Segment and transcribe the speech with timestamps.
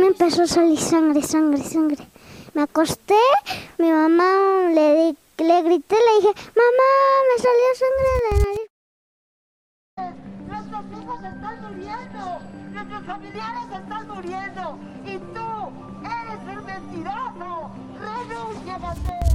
[0.00, 2.06] me empezó a salir sangre, sangre, sangre.
[2.54, 3.16] Me acosté,
[3.78, 6.90] mi mamá le, di- le grité, le dije, mamá,
[7.28, 8.68] me salió sangre de la nariz.
[10.46, 12.38] Nuestros hijos están muriendo,
[12.72, 15.48] nuestros familiares están muriendo y tú
[16.04, 17.70] eres un mentiroso.
[18.00, 19.33] Renuncia, Gatel.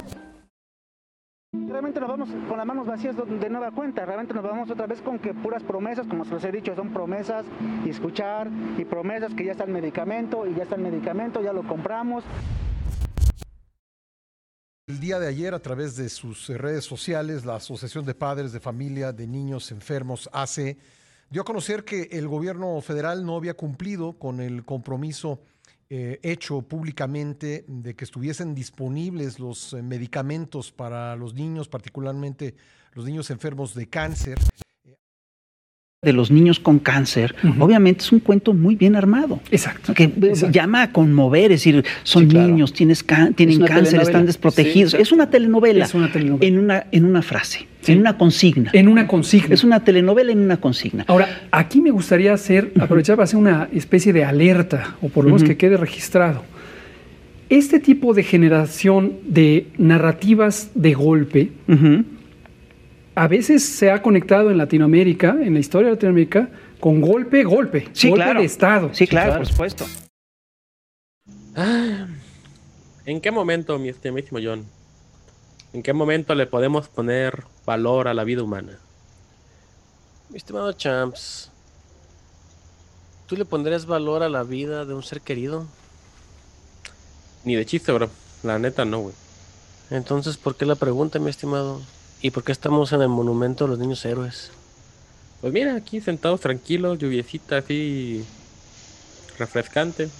[1.52, 5.00] Realmente nos vamos con las manos vacías de nueva cuenta, realmente nos vamos otra vez
[5.02, 7.44] con que puras promesas, como se los he dicho, son promesas
[7.84, 11.52] y escuchar y promesas que ya está el medicamento y ya está el medicamento, ya
[11.52, 12.22] lo compramos.
[14.86, 18.60] El día de ayer, a través de sus redes sociales, la Asociación de Padres de
[18.60, 20.78] Familia de Niños Enfermos, ACE,
[21.30, 25.40] dio a conocer que el gobierno federal no había cumplido con el compromiso
[25.92, 32.54] eh, hecho públicamente de que estuviesen disponibles los eh, medicamentos para los niños, particularmente
[32.94, 34.38] los niños enfermos de cáncer.
[36.02, 39.40] de los niños con cáncer, obviamente es un cuento muy bien armado.
[39.50, 39.92] Exacto.
[39.92, 42.46] Que eh, llama a conmover, es decir, son Sí, claro.
[42.48, 44.02] niños, tienes tienen cáncer, telenovela.
[44.02, 44.92] están desprotegidos.
[44.92, 45.84] Sí, es una telenovela.
[45.84, 46.46] Es una telenovela.
[46.46, 47.66] En una, en una frase.
[47.86, 48.70] En una consigna.
[48.72, 49.54] En una consigna.
[49.54, 51.04] Es una telenovela en una consigna.
[51.06, 55.30] Ahora, aquí me gustaría hacer, aprovechar para hacer una especie de alerta, o por lo
[55.30, 56.42] menos que quede registrado.
[57.48, 61.52] Este tipo de generación de narrativas de golpe,
[63.14, 67.88] a veces se ha conectado en Latinoamérica, en la historia de Latinoamérica, con golpe, golpe.
[67.92, 68.40] Sí, golpe claro.
[68.40, 68.90] de Estado.
[68.92, 69.86] Sí, claro, por supuesto.
[71.56, 72.06] Ah,
[73.04, 74.64] ¿En qué momento, mi estimadísimo John?
[75.72, 78.78] ¿En qué momento le podemos poner valor a la vida humana?
[80.28, 81.50] Mi estimado Champs,
[83.26, 85.66] ¿tú le pondrías valor a la vida de un ser querido?
[87.44, 88.10] Ni de chiste, bro.
[88.42, 89.14] La neta no, güey.
[89.90, 91.80] Entonces, ¿por qué la pregunta, mi estimado?
[92.20, 94.50] ¿Y por qué estamos en el monumento de los niños héroes?
[95.40, 98.24] Pues mira, aquí sentados tranquilos, lluviecita así
[99.38, 100.10] refrescante.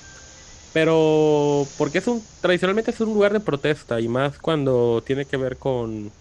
[0.73, 5.37] Pero porque es un tradicionalmente es un lugar de protesta y más cuando tiene que
[5.37, 6.13] ver con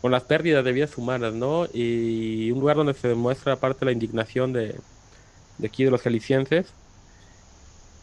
[0.00, 1.66] con las pérdidas de vidas humanas, ¿no?
[1.72, 4.76] Y un lugar donde se demuestra aparte la indignación de,
[5.58, 6.72] de aquí de los jaliscienses.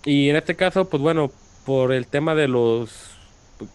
[0.03, 1.31] Y en este caso, pues bueno,
[1.66, 3.16] por el tema de los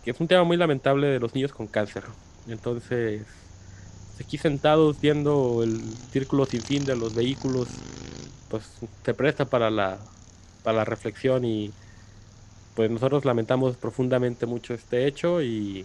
[0.04, 2.04] que es un tema muy lamentable de los niños con cáncer.
[2.48, 3.22] Entonces,
[4.20, 5.80] aquí sentados viendo el
[6.12, 7.68] círculo sin fin de los vehículos,
[8.48, 8.64] pues
[9.04, 9.98] se presta para la,
[10.62, 11.72] para la reflexión y
[12.74, 15.84] pues nosotros lamentamos profundamente mucho este hecho y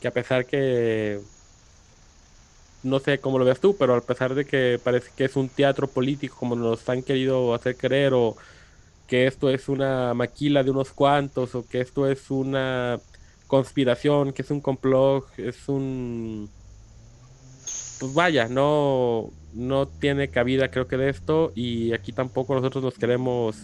[0.00, 1.20] que a pesar que
[2.82, 5.48] no sé cómo lo veas tú, pero a pesar de que parece que es un
[5.48, 8.36] teatro político como nos han querido hacer creer o
[9.06, 13.00] que esto es una maquila de unos cuantos o que esto es una
[13.46, 16.48] conspiración, que es un complot, es un
[17.98, 22.94] pues vaya, no no tiene cabida creo que de esto y aquí tampoco nosotros nos
[22.94, 23.56] queremos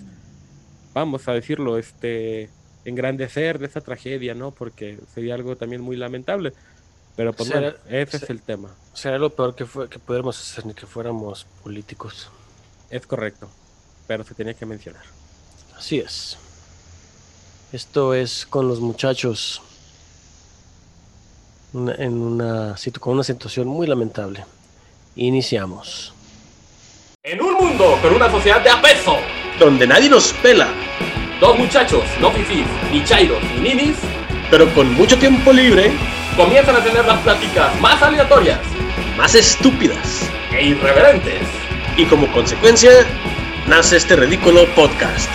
[0.95, 2.49] vamos a decirlo, este
[2.87, 4.51] engrandecer de esa tragedia, ¿no?
[4.53, 6.55] Porque sería algo también muy lamentable.
[7.17, 8.71] Pero pues Será- bueno, ese es el tema.
[8.95, 12.31] Sería lo peor que, fue, que pudiéramos hacer ni que fuéramos políticos.
[12.89, 13.49] Es correcto,
[14.07, 15.03] pero se tenía que mencionar.
[15.77, 16.39] Así es.
[17.73, 19.61] Esto es con los muchachos
[21.73, 24.45] una- en una, con una situación muy lamentable.
[25.17, 26.13] Iniciamos.
[27.23, 29.17] En un mundo con una sociedad de apeso,
[29.59, 30.69] donde nadie nos pela,
[31.41, 33.97] dos muchachos, no fifís, ni chairos, ni ninis,
[34.51, 35.91] pero con mucho tiempo libre,
[36.37, 38.61] comienzan a tener las pláticas más aleatorias
[39.17, 40.29] más estúpidas.
[40.53, 41.41] e irreverentes.
[41.97, 42.91] Y como consecuencia,
[43.67, 45.31] nace este ridículo podcast.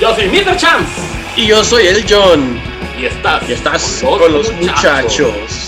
[0.00, 0.56] Yo soy Mr.
[0.56, 1.00] Chance
[1.34, 2.60] Y yo soy el John.
[2.96, 5.65] y estás, Y estás con los muchachos.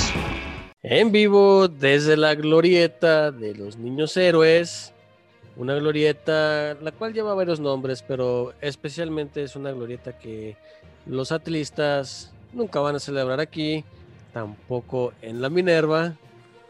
[0.91, 4.95] En vivo desde la glorieta de los niños héroes.
[5.55, 10.57] Una glorieta la cual lleva varios nombres, pero especialmente es una glorieta que
[11.05, 13.85] los atlistas nunca van a celebrar aquí,
[14.33, 16.15] tampoco en la Minerva.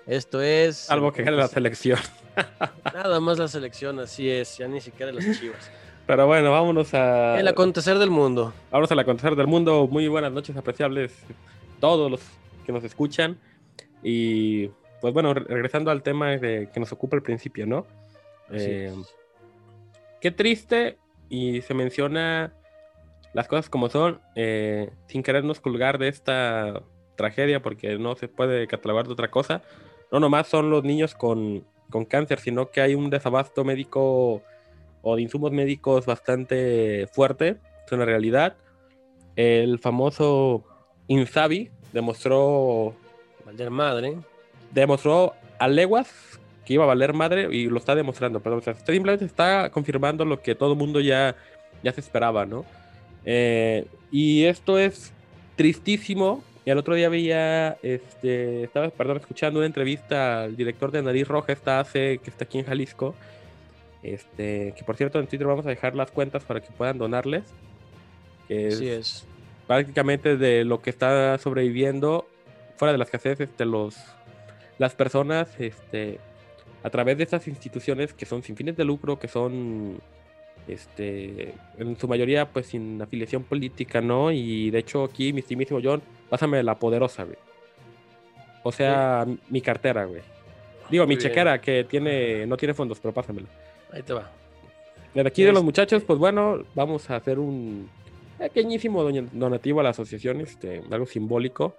[0.04, 2.00] Esto es Algo que gane la selección.
[2.92, 5.70] nada más la selección, así es, ya ni siquiera las chivas.
[6.08, 8.52] Pero bueno, vámonos a El acontecer del mundo.
[8.72, 9.86] vámonos al acontecer del mundo.
[9.86, 11.12] Muy buenas noches, apreciables
[11.78, 12.20] todos los
[12.66, 13.38] que nos escuchan.
[14.02, 14.68] Y
[15.00, 17.86] pues bueno, re- regresando al tema de, que nos ocupa al principio, ¿no?
[18.50, 18.94] Eh,
[20.20, 20.98] qué triste
[21.28, 22.52] y se menciona
[23.34, 26.82] las cosas como son, eh, sin querernos colgar de esta
[27.16, 29.62] tragedia, porque no se puede catalogar de otra cosa.
[30.10, 34.42] No nomás son los niños con, con cáncer, sino que hay un desabasto médico
[35.02, 38.56] o de insumos médicos bastante fuerte, es una realidad.
[39.36, 40.64] El famoso
[41.06, 42.94] Insabi demostró,
[43.48, 44.16] Valer madre.
[44.72, 48.74] demostró a leguas que iba a valer madre y lo está demostrando, pero o sea,
[48.74, 51.34] simplemente está confirmando lo que todo el mundo ya
[51.82, 52.66] ya se esperaba, ¿no?
[53.24, 55.12] Eh, y esto es
[55.56, 56.44] tristísimo.
[56.66, 61.26] Y el otro día veía, este, estaba, perdón, escuchando una entrevista al director de Nariz
[61.26, 63.14] Roja, esta hace, que está aquí en Jalisco.
[64.02, 67.44] Este, que por cierto en Twitter vamos a dejar las cuentas para que puedan donarles.
[68.46, 69.26] Que Así es.
[69.66, 72.28] prácticamente de lo que está sobreviviendo,
[72.78, 73.96] fuera de las escasez, este, los,
[74.78, 76.18] las personas, este,
[76.82, 80.00] a través de estas instituciones que son sin fines de lucro, que son,
[80.66, 84.30] este, en su mayoría, pues sin afiliación política, ¿no?
[84.30, 87.36] Y de hecho aquí, mi estimísimo John, pásame la poderosa, güey.
[88.62, 90.22] O sea, mi cartera, güey.
[90.90, 91.20] Digo, mi bien.
[91.20, 93.48] chequera que tiene, no tiene fondos, pero pásamela.
[93.92, 94.30] Ahí te va.
[95.14, 97.88] Desde aquí de los Este- muchachos, pues bueno, vamos a hacer un
[98.38, 99.02] pequeñísimo
[99.32, 101.76] donativo a la asociación, este, algo simbólico.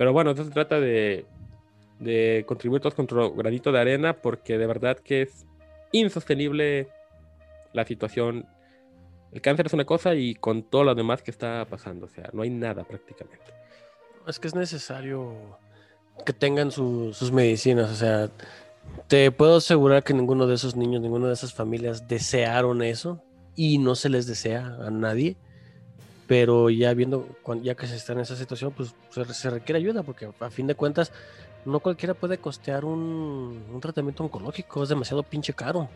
[0.00, 1.26] Pero bueno, esto se trata de,
[1.98, 5.44] de contribuir todos con nuestro granito de arena, porque de verdad que es
[5.92, 6.88] insostenible
[7.74, 8.46] la situación.
[9.30, 12.30] El cáncer es una cosa y con todo lo demás que está pasando, o sea,
[12.32, 13.44] no hay nada prácticamente.
[14.26, 15.34] Es que es necesario
[16.24, 17.90] que tengan su- sus medicinas.
[17.90, 18.30] O sea,
[19.06, 23.22] te puedo asegurar que ninguno de esos niños, ninguna de esas familias desearon eso
[23.54, 25.36] y no se les desea a nadie.
[26.30, 27.26] Pero ya viendo,
[27.60, 30.76] ya que se está en esa situación, pues se, requiere ayuda porque a fin de
[30.76, 31.12] cuentas
[31.64, 35.88] no cualquiera puede costear un, un tratamiento oncológico, es demasiado pinche caro.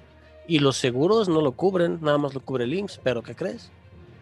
[0.48, 3.70] Y los seguros no lo cubren, nada más lo cubre el IMSS, pero ¿qué crees?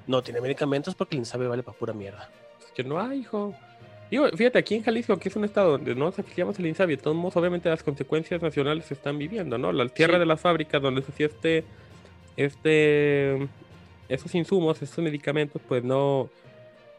[0.06, 2.28] No tiene medicamentos porque el INSABI vale para pura mierda.
[2.74, 3.54] Que no hay, hijo.
[4.10, 6.96] Digo, fíjate, aquí en Jalisco, que es un estado donde no nos afiliamos al INSABI,
[6.96, 9.72] de todos modos, obviamente las consecuencias nacionales se están viviendo, ¿no?
[9.72, 10.20] La tierra Sí.
[10.20, 11.64] de las fábricas donde se hacía este,
[12.36, 13.48] este,
[14.14, 16.28] esos insumos, estos medicamentos, pues no,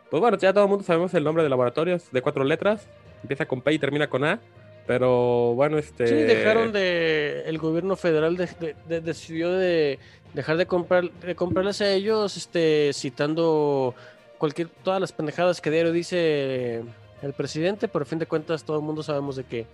[0.09, 2.87] pues bueno, ya todo el mundo sabemos el nombre de laboratorios de cuatro letras,
[3.21, 4.39] empieza con P y termina con A,
[4.85, 6.07] pero bueno, este...
[6.07, 7.43] Sí, dejaron de.
[7.45, 9.97] El gobierno federal de- de- de- decidió de
[10.33, 13.95] dejar de comprar de comprarles a ellos, este, citando
[14.37, 16.81] cualquier todas las pendejadas que diario dice
[17.21, 19.65] el presidente, pero a fin de cuentas todo el mundo sabemos de que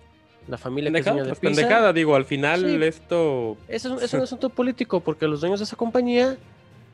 [0.47, 2.83] la familia que es de Pizza- pendejada, digo, al final Sí.
[2.83, 3.57] esto...
[3.67, 6.37] Es, es un asunto político, porque los dueños de esa compañía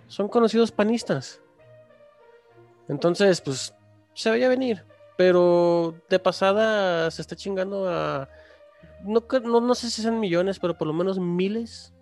[0.07, 1.41] son conocidos panistas.
[2.87, 3.73] Entonces, pues,
[4.13, 4.83] se veía venir.
[5.17, 8.27] Pero de pasada se está chingando a.
[9.03, 11.93] No, no, no sé si sean millones, pero por lo menos miles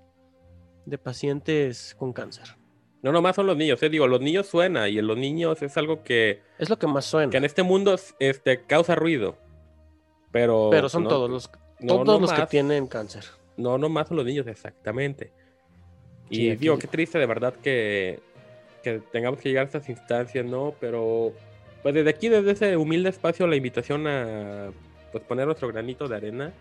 [0.85, 2.55] de pacientes con cáncer.
[3.03, 5.75] No, nomás son los niños, eh, digo, los niños suena y en los niños es
[5.75, 7.29] algo que, Es lo que más suena.
[7.29, 9.35] que en este mundo este, causa ruido,
[10.31, 10.69] pero...
[10.71, 11.51] pero son no- todos los,
[11.81, 13.25] no todos los que nomás- tienen cáncer.
[13.57, 15.33] No, no más son los niños, exactamente.
[16.29, 18.19] Y Sí, digo, qué triste de verdad que,
[18.83, 20.73] que tengamos que llegar a estas instancias, ¿no?
[20.79, 21.33] Pero
[21.81, 24.71] pues desde aquí, desde ese humilde espacio, la invitación a
[25.11, 26.53] pues poner nuestro granito de arena.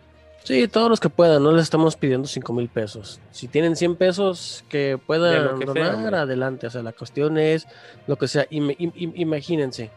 [0.44, 3.20] Sí, todos los que puedan, no les estamos pidiendo 5 mil pesos.
[3.30, 6.66] Si tienen 100 pesos que puedan que donar, adelante.
[6.66, 7.68] O sea, la cuestión es
[8.08, 8.48] lo que sea.
[8.50, 9.90] Im- im- imagínense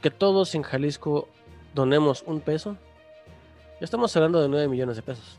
[0.00, 1.28] que todos en Jalisco
[1.74, 2.78] donemos un peso.
[3.80, 5.38] Ya estamos hablando de 9 millones de pesos.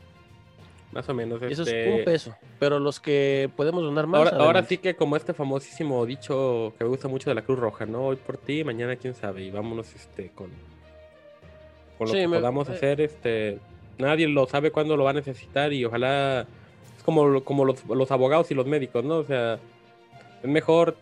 [0.96, 1.42] Más o menos.
[1.42, 2.36] Y eso este, es un peso.
[2.58, 4.18] Pero los que podemos donar más.
[4.32, 7.58] Ahora, ahora sí que como este famosísimo dicho que me gusta mucho de la Cruz
[7.58, 8.06] Roja, ¿no?
[8.06, 9.42] Hoy por ti, mañana quién sabe.
[9.44, 10.48] Y vámonos este con,
[11.98, 12.72] con lo Sí, que me- podamos eh.
[12.72, 13.00] hacer.
[13.02, 13.58] Este,
[13.98, 16.46] nadie lo sabe cuándo lo va a necesitar y ojalá
[16.96, 19.16] es como, como los, los abogados y los médicos, ¿no?
[19.18, 19.58] O sea,
[20.42, 20.96] es mejor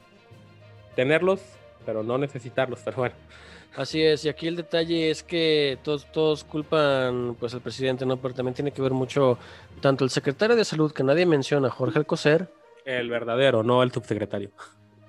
[0.97, 1.41] tenerlos,
[1.87, 2.81] pero no necesitarlos.
[2.85, 3.15] Pero bueno,
[3.77, 8.17] Así es, y aquí el detalle es que todos, todos culpan pues al presidente, ¿no?
[8.19, 9.37] Pero también tiene que ver mucho
[9.81, 12.49] tanto el secretario de salud, que nadie menciona, Jorge Alcocer,
[12.85, 14.51] el verdadero, no el subsecretario.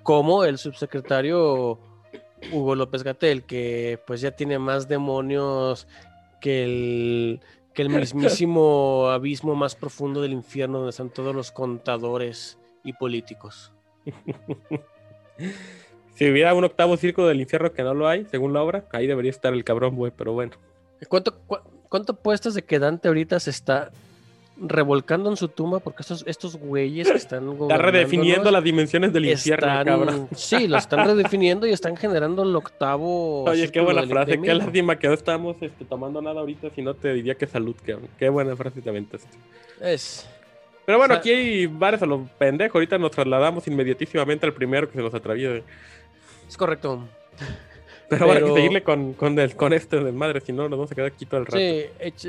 [0.02, 1.78] como el subsecretario
[2.52, 5.86] Hugo López Gatel, que pues ya tiene más demonios
[6.40, 7.40] que el,
[7.72, 13.72] que el mismísimo abismo más profundo del infierno donde están todos los contadores y políticos.
[16.16, 19.06] Si hubiera un octavo círculo del infierno que no lo hay, según la obra, ahí
[19.06, 20.52] debería estar el cabrón, güey, pero bueno.
[21.08, 21.58] ¿Cuánto, cu-
[21.88, 23.92] cuánto apuestas de que Dante ahorita se está
[24.58, 25.80] revolcando en su tumba?
[25.80, 30.28] Porque estos, estos güeyes que están Está redefiniendo las dimensiones del infierno, están- cabrón.
[30.34, 33.44] Sí, lo están redefiniendo y están generando el octavo.
[33.50, 36.94] Oye, qué buena frase, qué lástima que no estamos este, tomando nada ahorita, si no
[36.94, 38.08] te diría que salud, cabrón.
[38.18, 39.28] Qué buena frase te aventaste.
[39.80, 40.26] Es.
[40.86, 44.52] Pero bueno, O sea- aquí hay bares a los pendejos, ahorita nos trasladamos inmediatísimamente al
[44.54, 45.62] primero que se nos atraviese.
[46.48, 47.06] Es correcto.
[48.08, 50.92] Pero, bueno, hay que seguirle con, con, el, con este desmadre, si no nos vamos
[50.92, 51.58] a quedar aquí todo el rato.
[51.58, 51.86] Sí,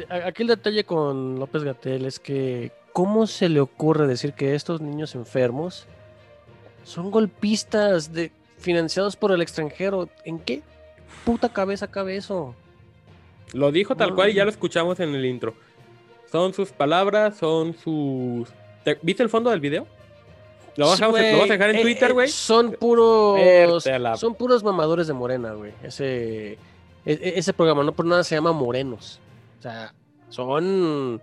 [0.09, 4.81] aquí el detalle con López Gatel es que, ¿cómo se le ocurre decir que estos
[4.81, 5.85] niños enfermos
[6.83, 10.09] son golpistas de, financiados por el extranjero?
[10.25, 10.63] ¿En qué
[11.23, 12.55] puta cabeza cabe eso?
[13.53, 15.53] Lo dijo tal No, cual y ya lo escuchamos en el intro.
[16.31, 18.49] Son sus palabras, son sus...
[18.83, 19.85] ¿Te- ¿Viste el fondo del video?
[20.77, 22.27] Lo vas, a, lo vas a dejar en Eh, Twitter, eh, güey.
[22.29, 23.85] son puros.
[23.85, 25.73] La- Son puros mamadores de Morena, güey.
[25.83, 26.57] Ese, e-
[27.05, 29.19] e- ese programa no por nada se llama Morenos.
[29.59, 29.93] O sea,
[30.29, 31.21] son.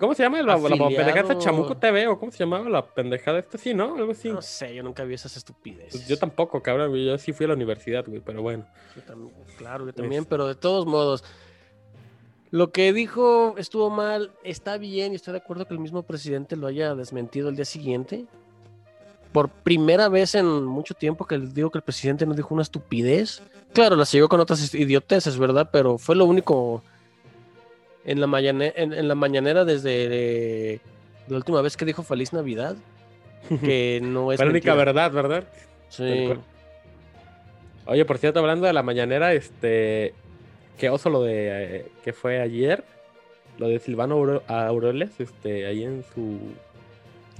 [0.00, 0.42] ¿Cómo se llama?
[0.42, 1.38] La, la pendejada.
[1.38, 3.58] Chamuco TV o cómo se llamaba la pendejada esta?
[3.58, 3.94] Sí, ¿no?
[3.94, 4.28] Algo así.
[4.28, 5.92] No sé, yo nunca vi esas estupideces.
[5.92, 6.88] Pues yo tampoco, cabrón.
[6.90, 8.66] güey, Yo sí fui a la universidad, güey, pero bueno.
[8.96, 11.22] Yo también, claro, yo también, pero de todos modos.
[12.50, 16.56] Lo que dijo estuvo mal, está bien y estoy de acuerdo que el mismo presidente
[16.56, 18.26] lo haya desmentido el día siguiente.
[19.34, 23.42] Por primera vez en mucho tiempo que digo que el presidente no dijo una estupidez.
[23.72, 25.68] Claro, la siguió con otras idioteces, ¿verdad?
[25.72, 26.84] Pero fue lo único
[28.04, 30.80] en la, mañane- en, en la mañanera desde eh,
[31.26, 32.76] la última vez que dijo Feliz Navidad.
[33.60, 35.44] Que no es la única verdad, ¿verdad?
[35.88, 36.02] Sí.
[37.86, 40.14] Oye, por cierto, hablando de la mañanera, este.
[40.78, 41.34] Qué oso lo de.
[41.78, 42.84] eh, que fue ayer.
[43.58, 46.38] Lo de Silvano Aure- Aureoles, este, ahí en su.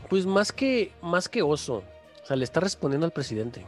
[0.08, 1.82] Pues más que, más que oso.
[2.22, 3.64] O sea, le está respondiendo al presidente.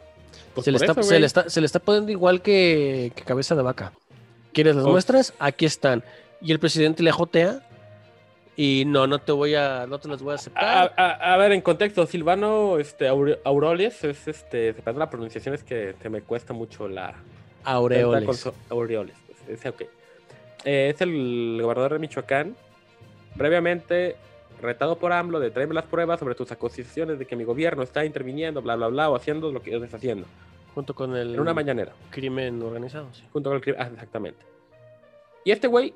[0.55, 3.23] Pues se, le está, eso, se, le está, se le está poniendo igual que, que
[3.25, 3.93] cabeza de vaca.
[4.53, 4.91] ¿Quieres las Oh.
[4.91, 5.35] muestras?
[5.39, 6.03] Aquí están.
[6.41, 7.61] Y el presidente le ajotea.
[8.59, 10.95] Y no, no te voy a, no te las voy a aceptar.
[10.97, 14.73] a- a ver, en contexto, Silvano este, Aure- Aureoles es este.
[14.73, 17.15] Se pasa la pronunciación, es que se me cuesta mucho la.
[17.65, 18.47] Aureoles.
[18.71, 19.15] Aureoles,
[19.47, 19.83] pues, ok.
[20.65, 22.57] Eh, es el gobernador de Michoacán.
[23.37, 24.17] Previamente
[24.61, 28.05] retado por AMLO de traerme las pruebas sobre tus acusaciones de que mi gobierno está
[28.05, 30.27] interviniendo, bla, bla, bla, o haciendo lo que yo deshaciendo.
[30.75, 31.93] Junto con el En una mañanera.
[32.11, 33.09] crimen organizado.
[33.13, 33.25] sí.
[33.33, 33.81] Junto con el crimen.
[33.83, 34.45] Ah, exactamente.
[35.45, 35.95] Y este güey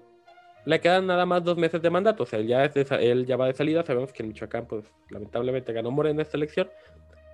[0.64, 2.22] le quedan nada más dos meses de mandato.
[2.22, 3.84] O sea, él ya, es de él ya va de salida.
[3.84, 6.70] Sabemos que en Michoacán, pues lamentablemente ganó Morena esta elección.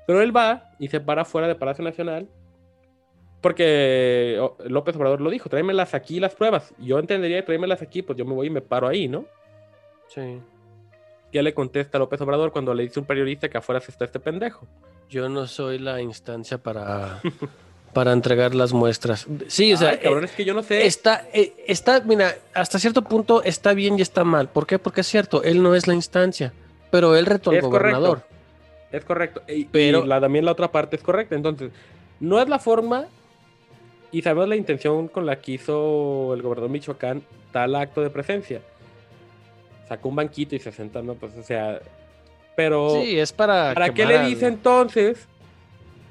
[0.06, 2.28] Pero él va y se para fuera de Palacio Nacional.
[3.40, 6.74] Porque oh, López Obrador lo dijo: tráemelas aquí las pruebas.
[6.78, 9.24] Yo entendería tráemelas aquí, pues yo me voy y me paro ahí, ¿no?
[10.08, 10.40] Sí.
[11.36, 14.18] ¿Qué le contesta López Obrador cuando le dice un periodista que afuera se está este
[14.18, 14.66] pendejo?
[15.10, 17.20] Yo no soy la instancia para,
[17.92, 19.26] para entregar las muestras.
[19.46, 20.86] Sí, o sea, Ay, cabrón, eh, es que yo no sé.
[20.86, 24.48] Está, eh, está, mira, hasta cierto punto está bien y está mal.
[24.48, 24.78] ¿Por qué?
[24.78, 26.54] Porque es cierto, él no es la instancia,
[26.90, 28.20] pero él retó al Es gobernador.
[28.22, 28.36] correcto.
[28.92, 29.42] Es correcto.
[29.46, 31.34] Y, Pero- pero la, también la otra parte es correcta.
[31.34, 31.70] Entonces,
[32.18, 33.08] no es la forma
[34.10, 38.62] y sabemos la intención con la que hizo el gobernador Michoacán tal acto de presencia.
[39.88, 41.14] Sacó un banquito y se sentó, ¿no?
[41.14, 41.80] Pues, o sea,
[42.56, 43.72] pero Sí, es para.
[43.74, 45.28] ¿para qué le al- dice entonces?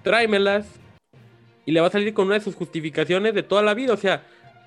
[0.03, 0.67] Tráemelas
[1.65, 3.93] y le va a salir con una de sus justificaciones de toda la vida.
[3.93, 4.23] O sea,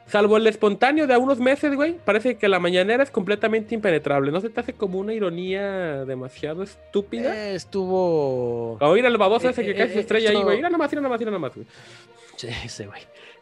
[0.06, 4.32] salvo el espontáneo de a unos meses, güey, parece que la mañanera es completamente impenetrable.
[4.32, 7.34] ¿No se te hace como una ironía demasiado estúpida?
[7.50, 8.76] Eh, estuvo.
[8.80, 10.56] Como mira el baboso Eh, ese que eh, casi eh, estrella ahí, esto- güey.
[10.56, 11.66] Mira nomás, mira nomás, mira nomás, güey.
[12.36, 13.00] Sí, ese güey.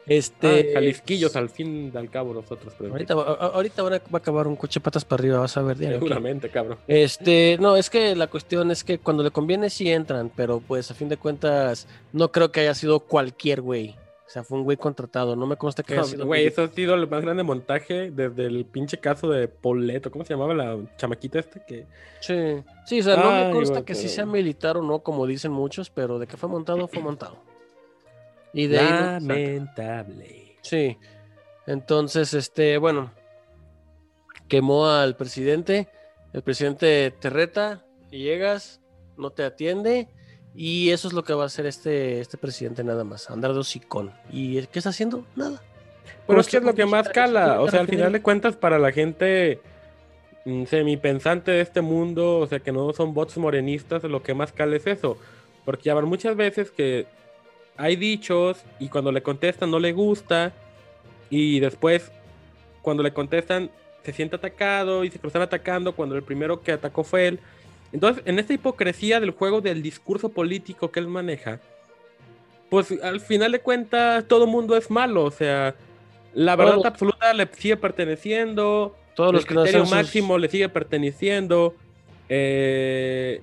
[0.08, 0.72] Ah, Este.
[0.72, 4.16] Jalisquillos al fin y al cabo nosotros, pero Ahorita, a- ahorita van a- va a
[4.18, 5.76] acabar un coche patas para arriba, vas a ver.
[5.76, 6.06] diario, aquí.
[6.06, 6.78] seguramente, cabrón.
[6.86, 10.90] Este, no, es que la cuestión es que cuando le conviene sí entran, pero pues
[10.90, 13.96] a fin de cuentas no creo que haya sido cualquier güey.
[14.26, 16.26] O sea, fue un güey contratado, no me consta que haya No, sido.
[16.26, 20.10] Güey, eso ha sido el más grande montaje desde el pinche caso de Poleto.
[20.10, 21.64] ¿Cómo se llamaba la chamaquita esta?
[21.64, 21.86] Que...
[22.20, 22.34] Sí,
[22.86, 25.52] sí, o sea, no me consta que sí pero- sea militar o no, como dicen
[25.52, 27.36] muchos, pero de que fue montado, fue montado.
[28.56, 28.88] Y de ahí.
[28.88, 30.56] Lamentable.
[30.62, 30.96] Sí.
[31.66, 33.12] Entonces, este, bueno,
[34.48, 35.88] quemó al presidente.
[36.32, 38.80] El presidente te reta y llegas,
[39.18, 40.08] no te atiende.
[40.54, 43.58] Y eso es lo que va a hacer este, este presidente nada más, andar de
[43.58, 44.14] hocicón.
[44.30, 45.26] ¿Y qué está haciendo?
[45.36, 45.62] Nada.
[46.26, 47.60] Pero es que es lo que más cala.
[47.60, 49.60] O sea, al final de cuentas, para la gente
[50.46, 54.50] mm, semipensante de este mundo, o sea, que no son bots morenistas, lo que más
[54.50, 55.18] cala es eso.
[55.66, 57.06] Porque ya van muchas veces que
[57.76, 60.52] hay dichos y cuando le contestan no le gusta.
[61.30, 62.10] Y después,
[62.82, 63.70] cuando le contestan,
[64.04, 67.40] se siente atacado y se lo están atacando cuando el primero que atacó fue él.
[67.92, 71.60] Entonces, en esta hipocresía del juego del discurso político que él maneja,
[72.70, 75.24] pues al final de cuentas todo el mundo es malo.
[75.24, 75.74] O sea,
[76.34, 78.96] la verdad absoluta le sigue perteneciendo.
[79.14, 81.74] Todos los el que criterio hacen sus- máximo le sigue perteneciendo.
[82.28, 83.40] Eh,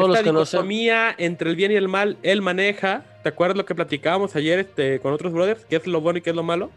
[0.00, 3.04] Todos los esta que no hacen- dicotomía entre el bien y el mal, él maneja.
[3.22, 5.64] ¿Te acuerdas lo que platicábamos ayer este, con otros brothers?
[5.64, 6.70] ¿Qué es lo bueno y qué es lo malo?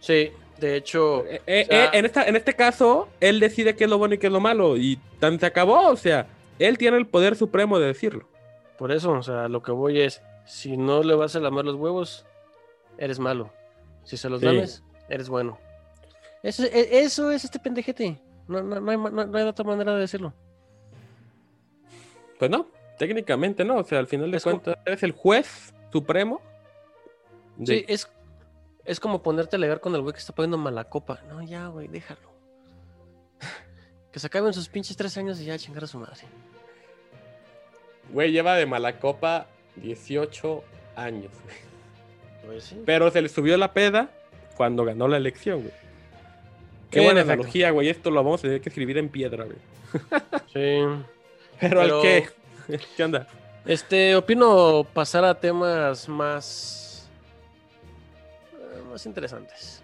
[0.00, 3.84] Sí, de hecho, Eh, eh, sea- eh, en, esta, en este caso, él decide qué
[3.84, 4.76] es lo bueno y qué es lo malo.
[4.76, 5.88] Y tan se acabó.
[5.88, 6.26] O sea,
[6.58, 8.26] él tiene el poder supremo de decirlo.
[8.78, 11.74] por eso, o sea, lo que voy es, si no le vas a lamer los
[11.76, 12.24] huevos,
[12.96, 13.50] eres malo.
[14.04, 14.46] Si se los Sí.
[14.46, 15.58] lames, eres bueno.
[16.42, 18.18] Eso, e- eso es este pendejete.
[18.48, 20.32] No, no, no hay, ma- no- no hay otra manera de decirlo.
[22.40, 22.66] Pues no,
[22.98, 23.76] técnicamente no.
[23.76, 26.40] O sea, al final de Es como- cuentas, eres el juez supremo.
[27.56, 28.10] de- Sí, es,
[28.84, 31.20] es como ponerte a alegar con el güey que está poniendo mala copa.
[31.28, 32.28] No, ya, güey, déjalo.
[34.12, 36.22] Que se acaben sus pinches tres años y ya chingar a su madre.
[38.12, 40.64] Güey, lleva de mala copa 18
[40.96, 41.56] años, güey.
[42.44, 42.82] Pues sí.
[42.84, 44.10] Pero se le subió la peda
[44.56, 45.74] cuando ganó la elección, güey.
[46.90, 47.88] Qué En buena analogía, güey.
[47.88, 49.58] Esto lo vamos a tener que escribir en piedra, güey.
[50.52, 50.82] Sí.
[51.60, 52.28] Pero, Pero- al qué?
[52.96, 53.26] ¿Qué onda?
[53.66, 57.08] Este, opino pasar a temas más.
[58.54, 59.82] eh, más interesantes.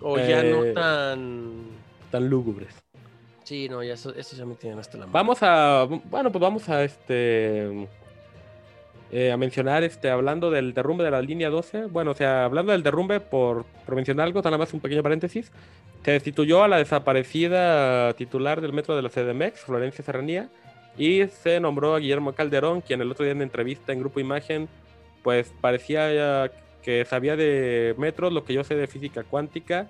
[0.00, 1.64] O ya no Eh, tan.
[2.10, 2.72] Tan lúgubres.
[3.42, 5.12] Sí, no, ya eso, eso ya me tienen hasta la mano.
[5.12, 5.84] Vamos a.
[6.04, 7.88] Bueno, pues vamos a este.
[9.10, 11.86] Eh, a mencionar, este, hablando del derrumbe de la línea 12.
[11.86, 15.50] Bueno, o sea, hablando del derrumbe, por, por mencionar algo, nada más un pequeño paréntesis.
[16.04, 20.48] Se destituyó a la desaparecida titular del metro de la CDMX, Florencia Serranía,
[20.96, 24.68] y se nombró a Guillermo Calderón, quien el otro día en entrevista en Grupo Imagen,
[25.22, 26.50] pues parecía
[26.82, 29.88] que sabía de metros lo que yo sé de física cuántica,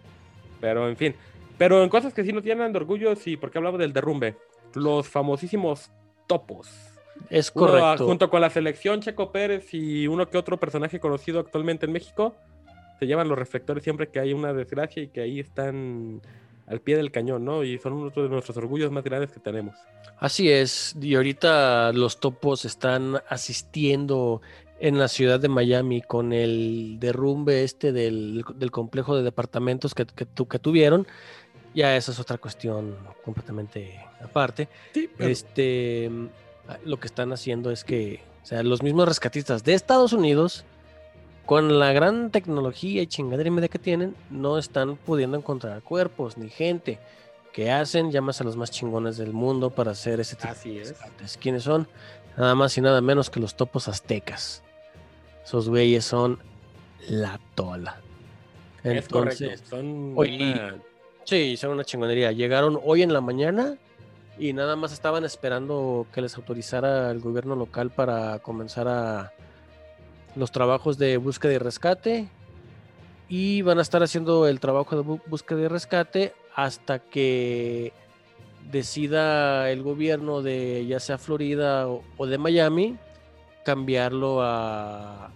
[0.61, 1.15] pero en fin.
[1.57, 4.37] Pero en cosas que sí nos llenan de orgullo, sí, porque hablamos del derrumbe.
[4.75, 5.91] Los famosísimos
[6.27, 6.88] topos.
[7.31, 8.07] Es Uno, ah, correcto.
[8.07, 12.35] junto con la selección Checo Pérez y uno que otro personaje conocido actualmente en México,
[12.99, 16.21] se llevan los reflectores siempre que hay una desgracia y que ahí están
[16.67, 17.65] al pie del cañón, ¿no?
[17.65, 19.77] Y son uno de nuestros orgullos más grandes que tenemos.
[20.19, 24.43] Así es, y ahorita los topos están asistiendo
[24.81, 30.07] en la ciudad de Miami con el derrumbe este del, del complejo de departamentos que,
[30.07, 31.07] que, que tuvieron.
[31.75, 34.69] Ya esa es otra cuestión completamente aparte.
[34.93, 36.11] Sí, Este,
[36.85, 40.65] lo que están haciendo es que, o sea, los mismos rescatistas de Estados Unidos,
[41.47, 46.37] con la gran tecnología y chingadera y media que tienen, no están pudiendo encontrar cuerpos
[46.37, 46.99] ni gente.
[47.53, 48.13] que hacen?
[48.13, 50.89] Llamas a los más chingones del mundo para hacer ese tipo Así de es.
[50.91, 51.37] rescates.
[51.39, 51.89] ¿Quiénes son?
[52.37, 54.63] Nada más y nada menos que los topos aztecas.
[55.45, 56.39] Esos güeyes son
[57.09, 58.01] la tola.
[58.85, 59.47] es correcto.
[59.69, 60.77] Son una-
[61.25, 62.31] Sí, son una chingonería.
[62.31, 63.77] Llegaron hoy en la mañana
[64.39, 69.33] y nada más estaban esperando que les autorizara el gobierno local para comenzar a
[70.37, 72.29] los trabajos de búsqueda y rescate.
[73.29, 77.93] Y van a estar haciendo el trabajo de bú- búsqueda y rescate hasta que
[78.71, 82.97] decida el gobierno de ya sea Florida o, o de Miami
[83.65, 85.31] cambiarlo a...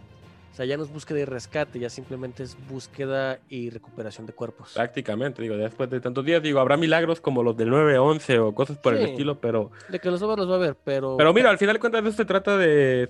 [0.52, 4.34] O sea, ya no es búsqueda y rescate, ya simplemente es búsqueda y recuperación de
[4.34, 4.72] cuerpos.
[4.74, 8.76] Prácticamente, digo, después de tantos días, digo, habrá milagros como los del 9-11 o cosas
[8.76, 9.70] por el estilo, pero...
[9.88, 11.16] De que los ver, los va a ver, pero.
[11.16, 13.08] Pero mira, al final de cuentas esto se trata de...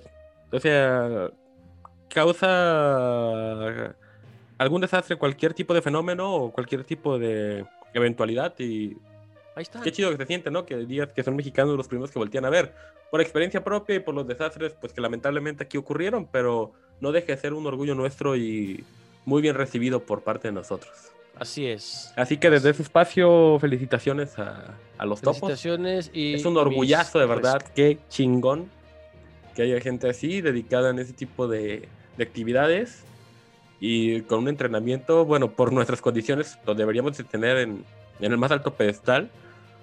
[0.53, 1.31] O sea,
[2.07, 3.93] causa
[4.57, 8.95] algún desastre, cualquier tipo de fenómeno o cualquier tipo de eventualidad y
[9.55, 9.81] Ahí está.
[9.81, 10.65] qué chido que se siente, ¿no?
[10.65, 12.73] Que digas que son mexicanos los primeros que voltean a ver.
[13.11, 16.71] Por experiencia propia y por los desastres, pues que lamentablemente aquí ocurrieron, pero
[17.03, 18.83] no deje de ser un orgullo nuestro y
[19.25, 20.91] muy bien recibido por parte de nosotros.
[21.37, 22.13] Así es.
[22.15, 25.39] Así que desde ese espacio, felicitaciones a, a los topos.
[25.39, 26.35] Felicitaciones y.
[26.35, 27.61] Es un orgullazo, de verdad.
[27.75, 28.69] Qué chingón
[29.53, 33.03] que haya gente así dedicada en ese tipo de, de actividades
[33.81, 37.83] y con un entrenamiento, bueno, por nuestras condiciones, lo deberíamos de tener en,
[38.21, 39.29] en el más alto pedestal.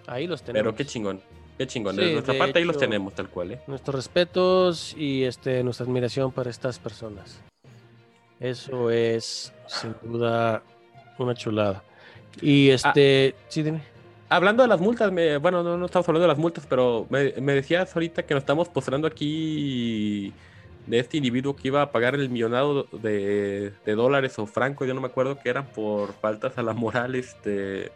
[0.07, 0.63] Ahí los tenemos.
[0.63, 1.21] Pero qué chingón,
[1.61, 1.95] qué chingón.
[1.95, 3.61] Sí, de nuestra parte ahí los hecho, tenemos, tal cual, ¿eh?
[3.67, 7.39] Nuestros respetos y este, nuestra admiración para estas personas.
[8.41, 10.63] Eso es, sin duda,
[11.19, 11.83] una chulada.
[12.41, 13.35] Y este.
[13.49, 13.83] Sí, dime.
[14.31, 17.35] Hablando de las multas, me- bueno, no, no estamos hablando de las multas, pero me,
[17.41, 20.33] me decías ahorita que nos estamos postrando aquí
[20.87, 24.95] de este individuo que iba a pagar el millonado de, de dólares o francos, yo
[24.95, 27.93] no me acuerdo que eran por faltas a la moral, este...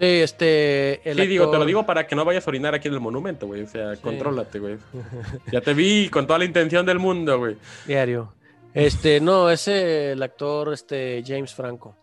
[0.00, 1.08] Sí, este.
[1.08, 3.00] El sí, digo, te lo digo para que no vayas a orinar aquí en el
[3.00, 4.76] monumento, güey, o sea, contrólate, güey.
[5.52, 7.56] Ya te vi con toda la intención del mundo, güey.
[7.86, 8.32] Diario.
[8.74, 11.96] Este, no, es el actor este, James Franco.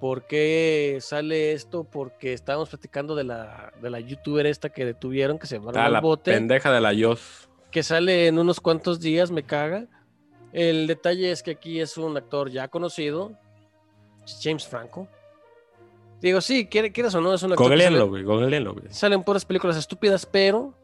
[0.00, 1.84] ¿Por qué sale esto?
[1.84, 5.88] Porque estábamos platicando de la, de la youtuber esta que detuvieron, que se llamaron Ah,
[5.88, 6.32] la bote.
[6.32, 7.48] pendeja de la Yos.
[7.70, 9.86] que sale en unos cuantos días, me caga.
[10.52, 13.32] El detalle es que aquí es un actor ya conocido,
[14.42, 15.08] James Franco.
[16.20, 17.66] Digo, sí, quieras o no, es un actor.
[17.66, 18.86] que Googleenlo, güey, googleenlo, güey.
[18.90, 20.74] Salen puras películas estúpidas, pero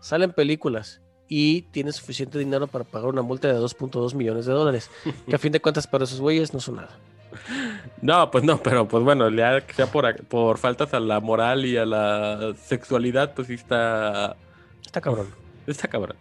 [0.00, 4.90] salen películas y tiene suficiente dinero para pagar una multa de 2.2 millones de dólares.
[5.28, 6.90] que a fin de cuentas, para esos güeyes no son nada.
[8.02, 11.86] No, pues no, pero pues bueno, ya por, por faltas a la moral y a
[11.86, 14.36] la sexualidad, pues sí está...
[14.84, 15.28] Está cabrón.
[15.66, 16.16] Está cabrón.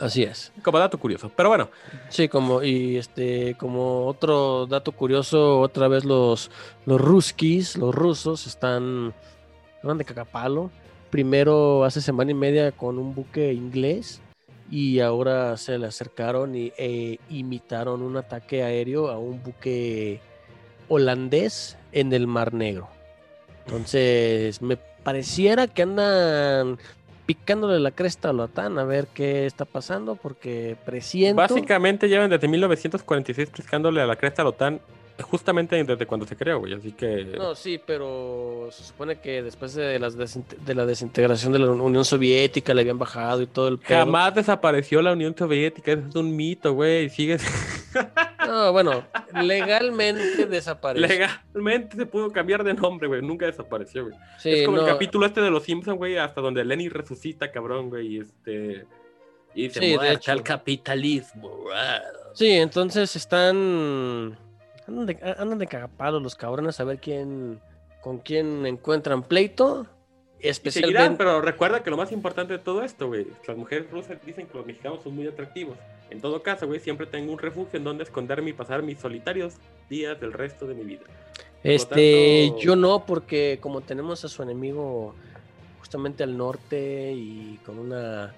[0.00, 0.50] Así es.
[0.62, 1.30] Como dato curioso.
[1.36, 1.68] Pero bueno,
[2.08, 6.50] Sí, como, y este, como otro dato curioso, otra vez los,
[6.86, 9.14] los ruskis, los rusos, están,
[9.82, 10.70] van de cacapalo.
[11.10, 14.22] Primero hace semana y media con un buque inglés
[14.70, 20.20] y ahora se le acercaron y e imitaron un ataque aéreo a un buque
[20.88, 22.88] holandés en el Mar Negro.
[23.66, 26.78] Entonces, me pareciera que andan
[27.34, 28.32] picándole la cresta a
[28.76, 31.36] a ver qué está pasando, porque presiento.
[31.40, 34.80] Básicamente llevan desde 1946 pescándole a la cresta a
[35.22, 36.74] justamente desde cuando se creó, güey.
[36.74, 37.24] Así que.
[37.36, 42.04] No, sí, pero se supone que después de, las de la desintegración de la Unión
[42.04, 43.98] Soviética le habían bajado y todo el pedo.
[43.98, 47.08] Jamás desapareció la Unión Soviética, eso es un mito, güey.
[47.10, 47.38] Sigue.
[48.46, 49.04] No, bueno,
[49.42, 51.06] legalmente desapareció.
[51.06, 53.22] Legalmente se pudo cambiar de nombre, güey.
[53.22, 54.16] Nunca desapareció, güey.
[54.38, 54.86] Sí, es como no.
[54.86, 58.16] el capítulo este de los Simpsons, güey, hasta donde Lenny resucita, cabrón, güey.
[58.16, 58.86] Y este.
[59.54, 60.32] Y se Sí, de hecho.
[60.32, 61.64] al capitalismo.
[62.34, 64.36] Sí, entonces están.
[64.90, 67.60] Andan de, andan de cagapalos los cabrones a ver quién.
[68.02, 69.86] con quién encuentran pleito.
[70.42, 71.16] Y seguirán, Especialmente.
[71.18, 74.56] pero recuerda que lo más importante de todo esto, güey, las mujeres rusas dicen que
[74.56, 75.76] los mexicanos son muy atractivos.
[76.08, 79.54] En todo caso, güey, siempre tengo un refugio en donde esconderme y pasar mis solitarios
[79.90, 81.02] días del resto de mi vida.
[81.62, 85.14] Este, tanto- yo no, porque como tenemos a su enemigo
[85.78, 88.34] justamente al norte y con una,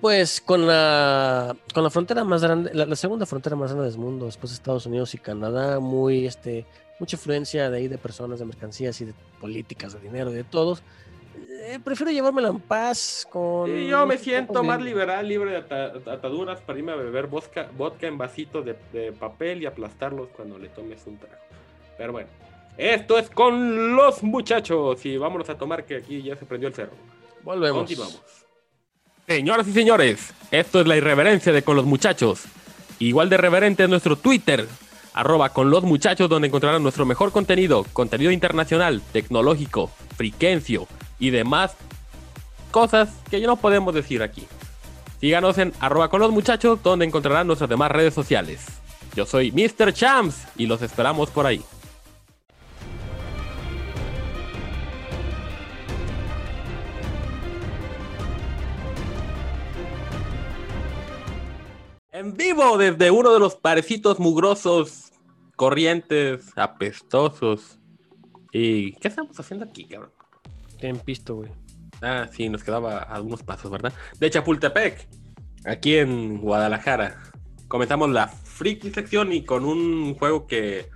[0.00, 3.98] pues con la, con la frontera más grande, la, la segunda frontera más grande del
[3.98, 6.64] mundo, después de Estados Unidos y Canadá, muy, este,
[7.00, 10.82] mucha influencia de ahí de personas, de mercancías y de políticas, de dinero, de todos.
[11.62, 13.70] eh, prefiero llevármela en paz con.
[13.76, 17.26] Y yo me siento más de- liberal, libre de ata- ataduras para irme a beber
[17.26, 21.34] vodka, vodka en vasitos de, de papel y aplastarlos cuando le tomes un trago.
[21.96, 22.28] Pero bueno,
[22.76, 26.74] esto es con los muchachos y vámonos a tomar que aquí ya se prendió el
[26.74, 26.92] cerro.
[27.42, 27.78] Volvemos.
[27.80, 28.22] Continuamos.
[29.28, 32.44] Señoras y señores, esto es la irreverencia de con los muchachos.
[32.98, 34.66] Igual de reverente es nuestro Twitter,
[35.12, 40.88] arroba con los muchachos, donde encontrarán nuestro mejor contenido, contenido internacional, tecnológico, friquencio
[41.18, 41.76] y demás
[42.70, 44.46] cosas que ya no podemos decir aquí.
[45.20, 48.64] Síganos en arroba con los muchachos, donde encontrarán nuestras demás redes sociales.
[49.14, 49.92] Yo soy Mr.
[49.92, 51.62] Champs y los esperamos por ahí.
[62.18, 65.12] En vivo desde uno de los parecitos mugrosos,
[65.54, 67.78] corrientes, apestosos.
[68.50, 70.10] ¿Y qué estamos haciendo aquí, cabrón?
[70.80, 71.52] En pisto, güey.
[72.02, 73.92] Ah, sí, nos quedaba a unos pasos, ¿verdad?
[74.18, 75.06] De Chapultepec,
[75.64, 77.22] aquí en Guadalajara.
[77.68, 80.88] Comenzamos la friki sección y con un juego que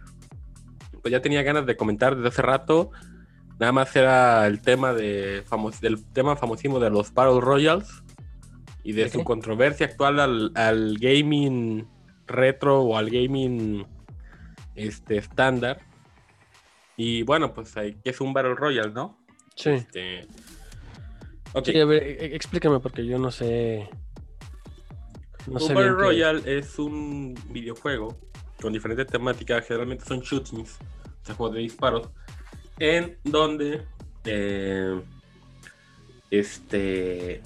[1.02, 2.90] pues ya tenía ganas de comentar desde hace rato.
[3.60, 8.02] Nada más era el tema de famos- del tema famosísimo de los Battle Royals
[8.84, 9.24] y de ¿De su qué?
[9.24, 11.86] controversia actual al, al gaming
[12.26, 13.86] retro o al gaming
[14.74, 15.80] este estándar.
[16.96, 19.18] Y bueno, pues ahí que es un Battle Royale, ¿no?
[19.56, 19.70] Sí.
[19.70, 20.26] Este.
[21.64, 23.88] Sí, a ver, e- e- explícame porque yo no sé.
[25.46, 28.16] No un sé Battle qué- Royale es un videojuego
[28.60, 32.08] con diferentes temáticas, generalmente son shootings, o sea, juegos de disparos,
[32.78, 33.82] en donde
[34.24, 35.00] eh,
[36.30, 37.42] este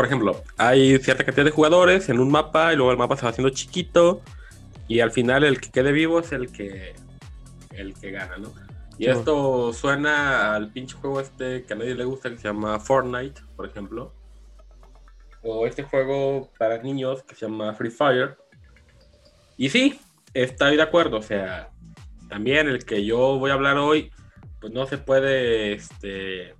[0.00, 3.22] por ejemplo, hay cierta cantidad de jugadores en un mapa y luego el mapa se
[3.24, 4.22] va haciendo chiquito
[4.88, 6.94] y al final el que quede vivo es el que
[7.72, 8.50] el que gana, ¿no?
[8.96, 9.10] Y Sí.
[9.10, 13.42] esto suena al pinche juego este que a nadie le gusta que se llama Fortnite,
[13.54, 14.14] por ejemplo.
[15.42, 18.38] O este juego para niños que se llama Free Fire.
[19.58, 20.00] Y sí,
[20.32, 21.18] estoy de acuerdo.
[21.18, 21.68] O sea,
[22.30, 24.10] también el que yo voy a hablar hoy,
[24.62, 26.54] pues no se puede este,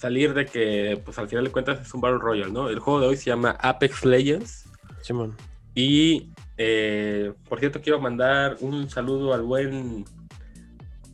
[0.00, 2.70] salir de que, pues al final de cuentas es un Battle Royale, ¿no?
[2.70, 4.64] El juego de hoy se llama Apex Legends.
[5.02, 5.36] Simón.
[5.74, 10.06] Y, eh, por cierto, quiero mandar un saludo al buen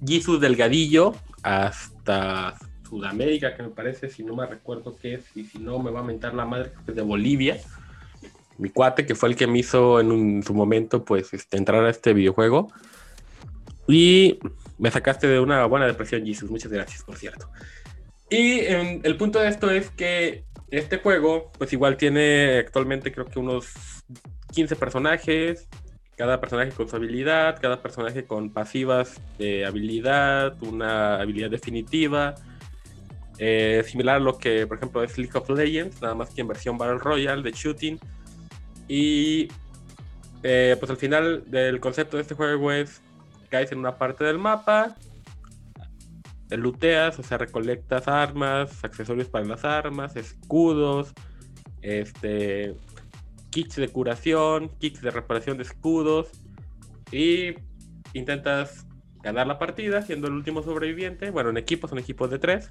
[0.06, 2.56] Jesus Delgadillo hasta
[2.88, 6.00] Sudamérica, que me parece, si no me recuerdo qué es, y si no me va
[6.00, 7.58] a mentar la madre, que es de Bolivia.
[8.58, 11.84] Mi cuate, que fue el que me hizo en un- su momento, pues, este, entrar
[11.84, 12.72] a este videojuego.
[13.88, 14.38] Y
[14.78, 16.50] me sacaste de una buena depresión, Jesus.
[16.50, 17.48] Muchas gracias, por cierto.
[18.28, 23.38] Y el punto de esto es que este juego, pues igual tiene actualmente creo que
[23.38, 23.72] unos
[24.52, 25.68] 15 personajes,
[26.16, 32.34] cada personaje con su habilidad, cada personaje con pasivas de habilidad, una habilidad definitiva,
[33.38, 36.48] eh, similar a lo que por ejemplo es League of Legends, nada más que en
[36.48, 37.98] versión Battle Royale de shooting.
[38.88, 39.48] Y
[40.42, 43.02] eh, pues al final del concepto de este juego es
[43.50, 44.96] caes en una parte del mapa,
[46.50, 51.12] looteas, o sea, recolectas armas, accesorios para las armas, escudos,
[51.82, 52.76] este,
[53.50, 56.28] kits de curación, kits de reparación de escudos
[57.10, 57.54] y
[58.12, 58.86] intentas
[59.22, 61.30] ganar la partida siendo el último sobreviviente.
[61.30, 62.70] Bueno, en equipos son equipos de tres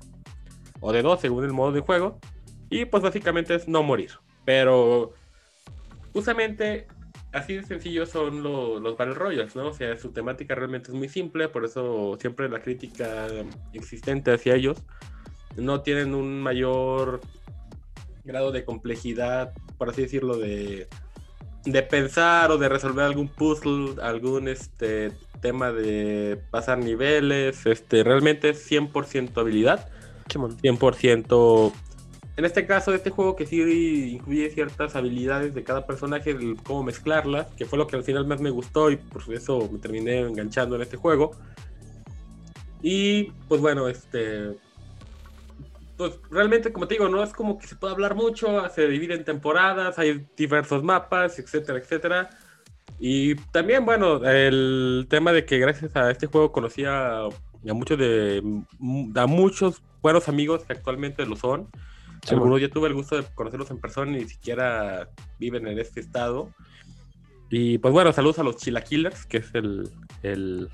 [0.79, 2.19] o de dos según el modo de juego
[2.69, 4.11] y pues básicamente es no morir.
[4.45, 5.13] Pero
[6.13, 6.87] justamente
[7.35, 9.67] así de sencillo son lo- los Battle Royals, ¿no?
[9.67, 13.27] O sea, su temática realmente es muy simple, por eso siempre la crítica
[13.73, 14.77] existente hacia ellos
[15.57, 17.21] no tienen un mayor
[18.23, 20.87] grado de complejidad, por así decirlo, de,
[21.65, 28.49] de pensar o de resolver algún puzzle, algún este tema de pasar niveles, este realmente
[28.49, 29.87] es 100% habilidad,
[30.61, 31.71] 100%
[32.37, 33.61] en este caso, este juego que sí
[34.15, 38.41] incluye ciertas habilidades de cada personaje, cómo mezclarlas, que fue lo que al final más
[38.41, 41.31] me gustó y por eso me terminé enganchando en este juego.
[42.81, 44.57] Y pues bueno, este.
[45.95, 49.13] Pues realmente, como te digo, no es como que se pueda hablar mucho, se divide
[49.13, 52.29] en temporadas, hay diversos mapas, etcétera, etcétera.
[52.99, 57.97] Y también, bueno, el tema de que gracias a este juego conocí a, a muchos
[57.97, 58.43] de
[59.15, 61.69] a muchos buenos amigos que actualmente lo son.
[62.29, 65.09] Algunos ya tuve el gusto de conocerlos en persona y ni siquiera
[65.39, 66.51] viven en este estado.
[67.49, 69.89] Y pues bueno, saludos a los Chilaquillers, que es el,
[70.23, 70.69] el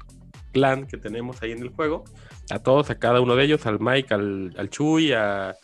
[0.54, 2.06] clan que tenemos ahí en el juego.
[2.50, 5.56] A todos, a cada uno de ellos, al Mike, al, al Chuy, a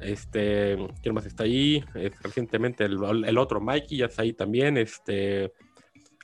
[0.00, 1.84] este, ¿quién más está ahí?
[2.22, 5.52] recientemente el, el, otro Mikey ya está ahí también, este,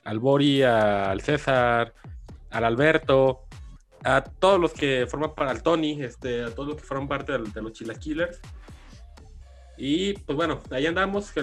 [0.03, 1.93] al Bori, al César,
[2.51, 3.45] al Alberto,
[4.03, 7.33] a todos los que forman para el Tony, este, a todos los que forman parte
[7.33, 8.39] de, los Chilaquillers.
[9.77, 11.33] Y pues bueno, ahí andamos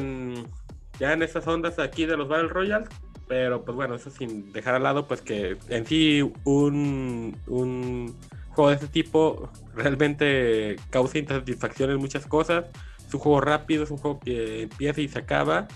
[0.99, 2.87] ya en esas ondas aquí de los Battle Royale.
[3.29, 8.15] Pero pues bueno, eso sin dejar al lado pues que en sí un, un
[8.51, 12.67] juego de este tipo realmente causa insatisfacción en muchas cosas.
[13.07, 15.69] Es un juego rápido, es un juego que empieza y se acaba.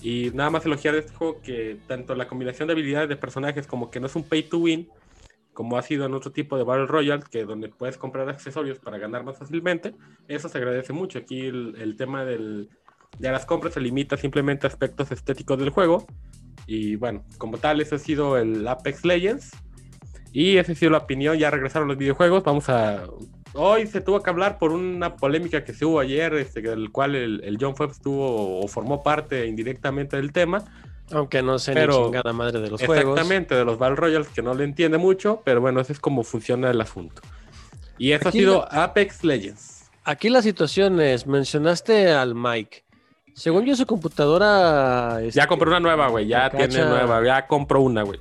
[0.00, 3.66] Y nada más elogiar de este juego que tanto la combinación de habilidades de personajes
[3.66, 4.88] como que no es un pay to win,
[5.58, 8.96] como ha sido en otro tipo de Battle Royale, que donde puedes comprar accesorios para
[8.96, 9.92] ganar más fácilmente,
[10.28, 11.18] eso se agradece mucho.
[11.18, 12.68] Aquí el, tema del,
[13.18, 16.06] de las compras se limita simplemente a aspectos estéticos del juego.
[16.68, 19.50] Y bueno, como tal, eso ha sido el Apex Legends.
[20.32, 22.44] Y esa ha sido la opinión, ya regresaron los videojuegos.
[22.44, 23.08] Vamos a...
[23.54, 27.16] Hoy se tuvo que hablar por una polémica que se hubo ayer, este, del cual
[27.16, 30.64] el, el John Fox tuvo o formó parte indirectamente del tema
[31.12, 33.18] aunque no sé pero, ni chingada madre de los juegos.
[33.18, 36.22] Exactamente, de los Battle Royals, que no le entiende mucho, pero bueno, ese es como
[36.22, 37.22] funciona el asunto.
[37.98, 39.90] Y eso ha sido Apex Legends.
[40.04, 42.84] Aquí la situación es, mencionaste al Mike.
[43.34, 45.20] Según yo, su computadora...
[45.30, 48.18] ya compró una nueva, güey, ya tiene nueva, ya compró una, güey.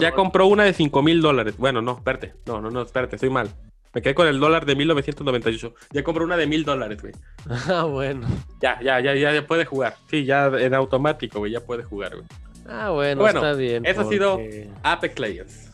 [0.00, 1.56] ya compró una de 5 mil dólares.
[1.56, 2.34] Bueno, no, espérate.
[2.46, 3.50] No, no, no, espérate, estoy mal.
[3.96, 5.74] Me quedé con el dólar de 1998.
[5.92, 7.14] Ya compré una de mil dólares, güey.
[7.66, 8.28] Ah, bueno.
[8.60, 9.96] Ya, ya, ya, ya, puede jugar.
[10.10, 12.26] Sí, ya en automático, güey, ya puede jugar, güey.
[12.68, 13.86] Ah, bueno, está bien.
[13.86, 14.38] Eso ha sido
[14.82, 15.70] Apex Legends.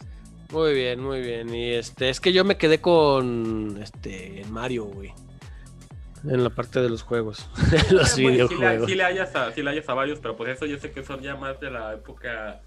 [0.52, 1.52] Muy bien, muy bien.
[1.52, 5.12] Y este, es que yo me quedé con este Mario, güey.
[6.22, 7.50] En la parte de los juegos.
[7.90, 8.88] los videojuegos.
[8.88, 11.02] Sí, le, hayas a, sí le hayas a varios, pero pues eso yo sé que
[11.04, 12.60] son ya más de la época.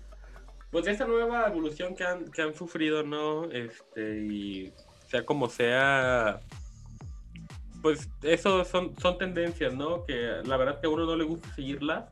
[0.69, 3.45] Pues de esa nueva evolución que han, que han sufrido, ¿no?
[3.45, 4.73] Este, y
[5.15, 6.41] sea como sea,
[7.81, 10.03] pues eso son, son tendencias, ¿no?
[10.05, 12.09] Que la verdad que a uno no le gusta seguirlas.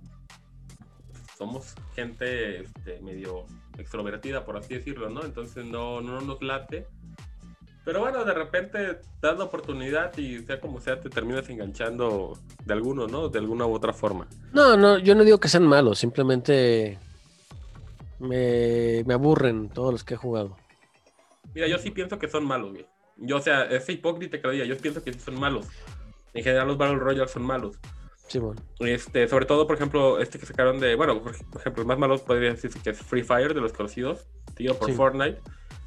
[1.38, 3.46] Somos gente este, medio
[3.78, 5.24] extrovertida, por así decirlo, ¿no?
[5.24, 6.88] Entonces no, no nos late.
[7.84, 12.74] Pero bueno, de repente das la oportunidad y sea como sea, te terminas enganchando de
[12.74, 13.28] alguno, ¿no?
[13.28, 14.28] De alguna u otra forma.
[14.54, 16.98] No, no, yo no digo que sean malos, simplemente
[18.20, 20.56] me, me aburren todos los que he jugado.
[21.54, 22.93] Mira, yo sí pienso que son malos, güey.
[23.18, 24.66] Yo, o sea, es hipócrita que lo diga.
[24.66, 25.68] Yo pienso que son malos.
[26.34, 27.78] En general, los Battle Royale son malos.
[28.28, 28.62] Sí, bueno.
[28.80, 30.96] Este, sobre todo, por ejemplo, este que sacaron de.
[30.96, 34.28] Bueno, por ejemplo, el más malo podría decirse que es Free Fire de los conocidos,
[34.56, 35.40] tío, por Fortnite.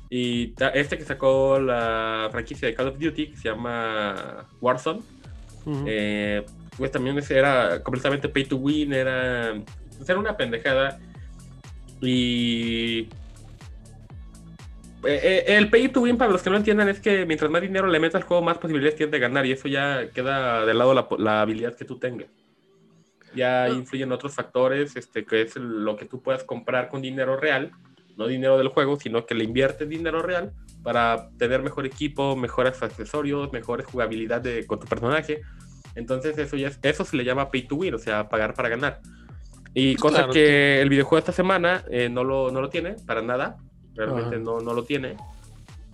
[0.09, 5.03] Y este que sacó la franquicia de Call of Duty, que se llama Warzone,
[5.87, 6.45] eh,
[6.77, 9.55] pues también era completamente pay to win, era,
[10.07, 11.01] era una pendejada.
[12.01, 13.09] Y
[15.05, 17.63] eh, eh, el pay to win, para los que no entiendan, es que mientras más
[17.63, 19.47] dinero le metas al juego, más posibilidades tienes de ganar.
[19.47, 22.29] Y eso ya queda de lado la, habilidad que tú tengas.
[23.35, 23.69] Ya ah.
[23.69, 27.73] influyen otros factores, este, que es lo que tú puedas comprar con dinero real,
[28.17, 32.83] no dinero del juego, sino que le inviertes dinero real para tener mejor equipo, mejores
[32.83, 35.43] accesorios, mejores jugabilidad de, con tu personaje.
[35.95, 39.01] Entonces eso ya eso se le llama pay to win, o sea, pagar para ganar.
[39.75, 43.21] Y pues cosa que el videojuego esta semana eh, no, lo, no lo tiene para
[43.21, 43.59] nada
[43.97, 45.17] realmente no, no lo tiene.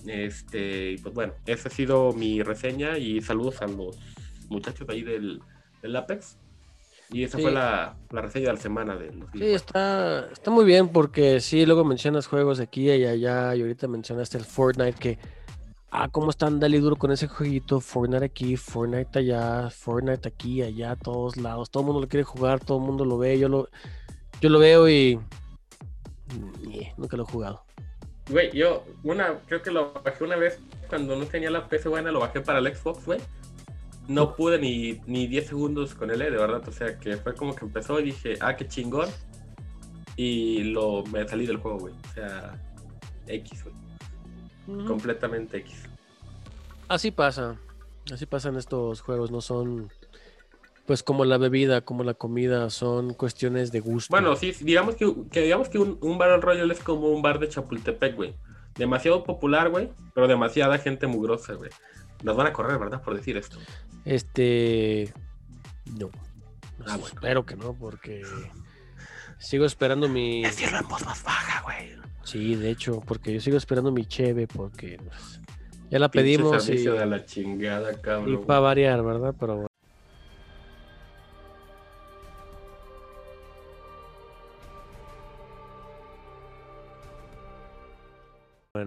[0.06, 3.98] Este, pues bueno, esa ha sido mi reseña y saludos a los
[4.48, 5.40] muchachos ahí del,
[5.80, 6.38] del Apex.
[7.10, 10.64] Y esa fue la, la, reseña de la semana de los Sí, está, está muy
[10.64, 15.18] bien porque sí, luego mencionas juegos aquí y allá y ahorita mencionaste el Fortnite que,
[15.90, 20.96] ah, cómo están dale duro con ese jueguito, Fortnite aquí, Fortnite allá, Fortnite aquí, allá,
[20.96, 23.68] todos lados, todo el mundo lo quiere jugar, todo el mundo lo ve, yo lo,
[24.40, 25.20] yo lo veo y
[26.96, 27.62] nunca lo he jugado.
[28.28, 30.58] Güey, yo una, creo que lo bajé una vez
[30.88, 33.20] cuando no tenía la PC buena, lo bajé para el Xbox, güey.
[34.08, 36.62] No pude ni, ni 10 segundos con él, eh, de verdad.
[36.68, 39.08] O sea, que fue como que empezó y dije, ah, qué chingón.
[40.16, 41.94] Y lo, me salí del juego, güey.
[41.94, 42.60] O sea,
[43.26, 44.86] X, güey.
[44.86, 45.88] Completamente X.
[46.88, 47.56] Así pasa.
[48.12, 49.90] Así pasan estos juegos, no son
[50.86, 54.08] pues como la bebida, como la comida, son cuestiones de gusto.
[54.10, 57.38] Bueno, sí, digamos que, que digamos que un, un Battle Royale es como un bar
[57.38, 58.34] de Chapultepec, güey.
[58.74, 61.70] Demasiado popular, güey, pero demasiada gente mugrosa, güey.
[62.22, 63.02] Nos van a correr, ¿verdad?
[63.02, 63.58] Por decir esto.
[64.04, 65.12] Este.
[65.98, 66.10] No.
[66.86, 67.06] Ah, bueno.
[67.06, 68.22] Espero que no, porque
[69.38, 70.42] sigo esperando mi.
[70.42, 71.92] Decirlo en voz más baja, güey.
[72.24, 75.40] Sí, de hecho, porque yo sigo esperando mi cheve, porque pues,
[75.90, 78.44] ya la pedimos y, de la chingada, y cabrón.
[78.46, 79.34] para variar, ¿verdad?
[79.38, 79.71] Pero bueno.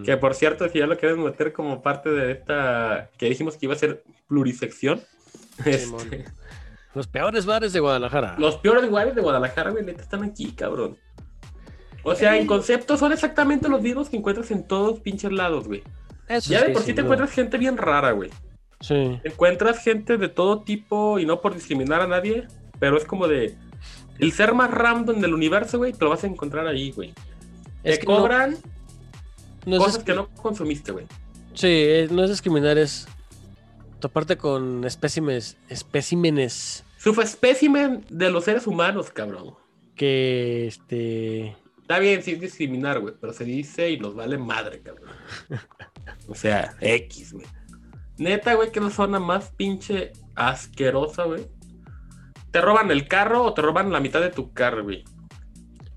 [0.04, 3.66] Que por cierto, si ya lo quieren meter como parte de esta que dijimos que
[3.68, 5.02] iba a ser plurisección.
[5.66, 6.26] Este,
[6.94, 8.36] Los peores bares de Guadalajara.
[8.38, 10.98] los peores lugares de Guadalajara, güey, neta, están aquí, cabrón.
[12.04, 15.82] O sea, en concepto son exactamente los mismos que encuentras en todos pinches lados, güey.
[16.28, 17.04] Eso Ya de sí, por sí te duda.
[17.04, 18.30] encuentras gente bien rara, güey.
[18.82, 19.20] Sí.
[19.24, 22.48] Encuentras gente de todo tipo y no por discriminar a nadie,
[22.80, 23.56] pero es como de
[24.20, 27.14] el ser más random del universo, güey, te lo vas a encontrar ahí, güey.
[27.84, 28.56] Te que no- cobran
[29.66, 31.06] No cosas que no consumiste, güey.
[31.54, 33.08] Sí, eh, no es discriminar, es
[34.00, 39.56] toparte con espécimes, especímenes Su espécimen de los seres humanos, cabrón.
[39.96, 44.82] que este Está bien, sí es discriminar, güey, pero se dice y nos vale madre,
[44.82, 45.10] cabrón.
[46.28, 47.46] O sea, X, güey.
[48.18, 51.46] Neta, güey, que es la zona más pinche asquerosa, güey.
[52.50, 55.04] Te roban el carro o te roban la mitad de tu carro, güey.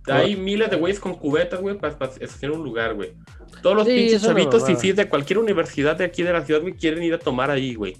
[0.06, 3.14] Hay miles de güeyes con cubetas, güey, para, estacionar un lugar, güey.
[3.62, 4.76] Todos los Sí, pinches chavitos mamada.
[4.80, 7.74] fifís de cualquier universidad de aquí de la ciudad, güey, quieren ir a tomar ahí,
[7.74, 7.96] güey.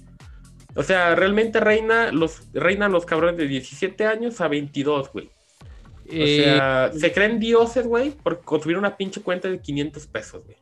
[0.75, 5.25] O sea, realmente reina los, reinan los cabrones de 17 años a 22, güey.
[5.25, 10.43] O eh, sea, se creen dioses, güey, por construir una pinche cuenta de 500 pesos,
[10.45, 10.57] güey.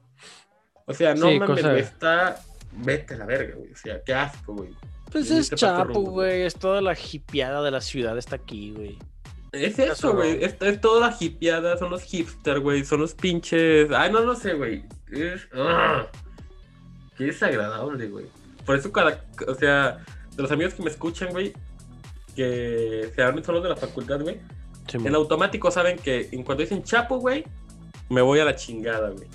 [0.86, 2.40] O sea, no Sí, mames, cosa- está...
[2.72, 3.72] Vete a la verga, güey.
[3.72, 4.70] O sea, qué asco, güey.
[5.12, 8.98] pues es este Chapo, güey, es toda la hipiada de la ciudad está aquí, güey.
[9.66, 10.44] Es Eso güey.
[10.44, 12.86] Es, es toda la hipiada, son los hipster, güey.
[12.86, 13.90] Son los pinches...
[13.92, 14.84] Ay, no lo sé, güey.
[15.12, 15.48] Es...
[15.54, 16.08] ¡ah!
[17.18, 18.26] Qué desagradable, güey.
[18.66, 19.24] Por eso cada...
[19.48, 20.04] O sea,
[20.36, 21.54] de los amigos que me escuchan, güey,
[22.36, 24.40] que se son los de la facultad, güey.
[24.94, 27.44] En automático saben que en cuanto dicen chapo, güey,
[28.10, 29.28] me voy a la chingada, güey.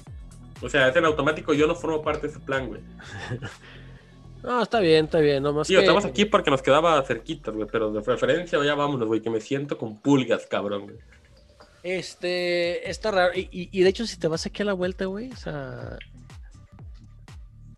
[0.62, 2.80] O sea, es en automático, yo no formo parte de ese plan, güey.
[4.42, 7.68] No, está bien, está bien, nomás Sí, que estamos aquí porque nos quedaba cerquita, güey,
[7.70, 10.96] pero de preferencia ya vámonos, güey, que me siento con pulgas, cabrón, güey.
[11.84, 15.04] este está raro y, y- y de hecho si te vas aquí a la vuelta,
[15.06, 15.96] güey, o sea,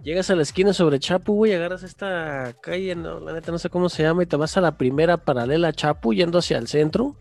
[0.02, 3.68] llegas a la esquina sobre Chapu, güey, agarras esta calle, no, la neta no sé
[3.70, 6.68] cómo se llama y te vas a la primera paralela a Chapu yendo hacia el
[6.68, 7.16] centro.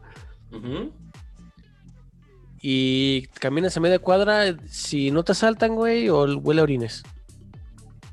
[2.61, 7.03] Y caminas a media cuadra, si no te saltan, güey, o huele a orines.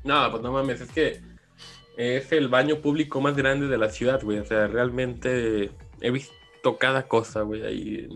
[0.03, 1.21] No, pues no mames, es que
[1.97, 4.39] es el baño público más grande de la ciudad, güey.
[4.39, 8.07] O sea, realmente he visto cada cosa, güey, ahí.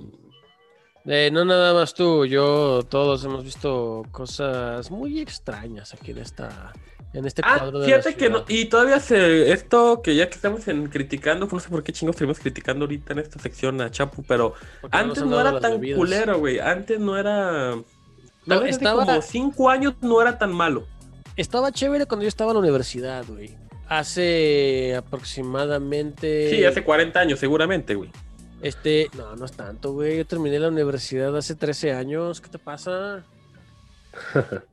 [1.05, 6.73] Eh, no nada más tú, yo, todos hemos visto cosas muy extrañas aquí en esta,
[7.13, 10.33] en este Ah, cuadro de la que no, y todavía se, esto que ya que
[10.35, 13.91] estamos en criticando, no sé por qué chingos estuvimos criticando ahorita en esta sección a
[13.91, 15.97] Chapu, pero Porque antes no era tan bebidas.
[15.99, 16.57] culero, güey.
[16.59, 17.75] Antes no era.
[18.47, 20.87] No, estaba- como cinco años no era tan malo.
[21.35, 23.55] Estaba chévere cuando yo estaba en la universidad, güey.
[23.87, 26.49] Hace aproximadamente.
[26.49, 28.09] Sí, hace 40 años, seguramente, güey.
[28.61, 30.17] Este, no, no es tanto, güey.
[30.17, 32.41] Yo terminé la universidad hace 13 años.
[32.41, 33.23] ¿Qué te pasa?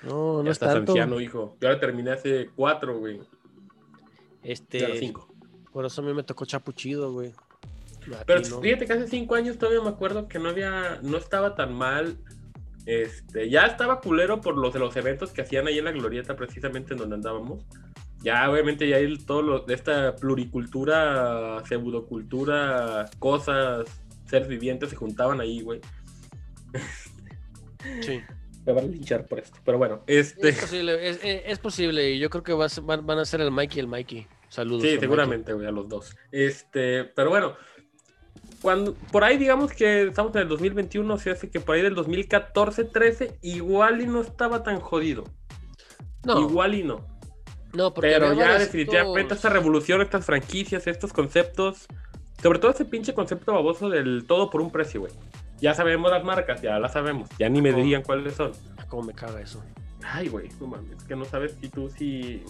[0.00, 0.92] No, no ya es estás tanto.
[0.92, 1.56] anciano, hijo.
[1.60, 3.18] Yo ahora terminé hace cuatro, güey.
[3.18, 3.24] Ya
[4.44, 5.26] Este, cinco.
[5.72, 7.32] por eso a mí me tocó chapuchido, güey.
[8.24, 8.60] Pero no.
[8.60, 12.16] fíjate que hace cinco años todavía me acuerdo que no había, no estaba tan mal.
[12.90, 16.34] Este, ya estaba culero por los de los eventos que hacían ahí en la glorieta,
[16.36, 17.66] precisamente en donde andábamos.
[18.22, 23.84] Ya, obviamente, ya hay todo lo de esta pluricultura, pseudocultura, cosas,
[24.26, 25.80] seres vivientes se juntaban ahí, güey.
[28.02, 28.20] Sí.
[28.66, 29.58] Me van a linchar por esto.
[29.64, 30.48] Pero bueno, este.
[30.48, 32.10] Es posible, es, es- es posible.
[32.10, 33.86] Y yo creo que va a ser- van, van a ser el Mikey y el
[33.86, 34.26] Mikey.
[34.48, 34.82] Saludos.
[34.82, 36.16] Sí, seguramente, güey, a los dos.
[36.32, 37.54] Este, pero bueno,
[38.60, 41.82] cuando por ahí digamos que estamos en el 2021, o sea, hace que por ahí
[41.82, 45.24] del 2014-13 igual y no estaba tan jodido.
[46.24, 47.06] No, Igual y no.
[47.72, 51.86] no, porque Pero ya definitivamente esta revolución, estas franquicias, estos conceptos,
[52.42, 55.12] sobre todo ese pinche concepto baboso del todo por un precio, güey.
[55.60, 58.52] Ya sabemos las marcas, ya las sabemos, ya ni me dirían cuáles son.
[58.88, 59.62] cómo me caga eso.
[60.04, 62.42] Ay, güey, no mames, que no sabes si tú sí.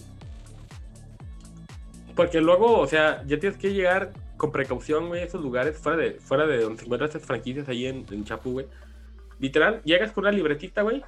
[2.14, 6.12] Porque luego, o sea, ya tienes que llegar con precaución, güey, esos lugares, fuera de,
[6.12, 8.66] fuera de donde se encuentran estas franquicias ahí en, en Chapu, güey.
[9.38, 11.02] Literal, llegas con una libretita, güey,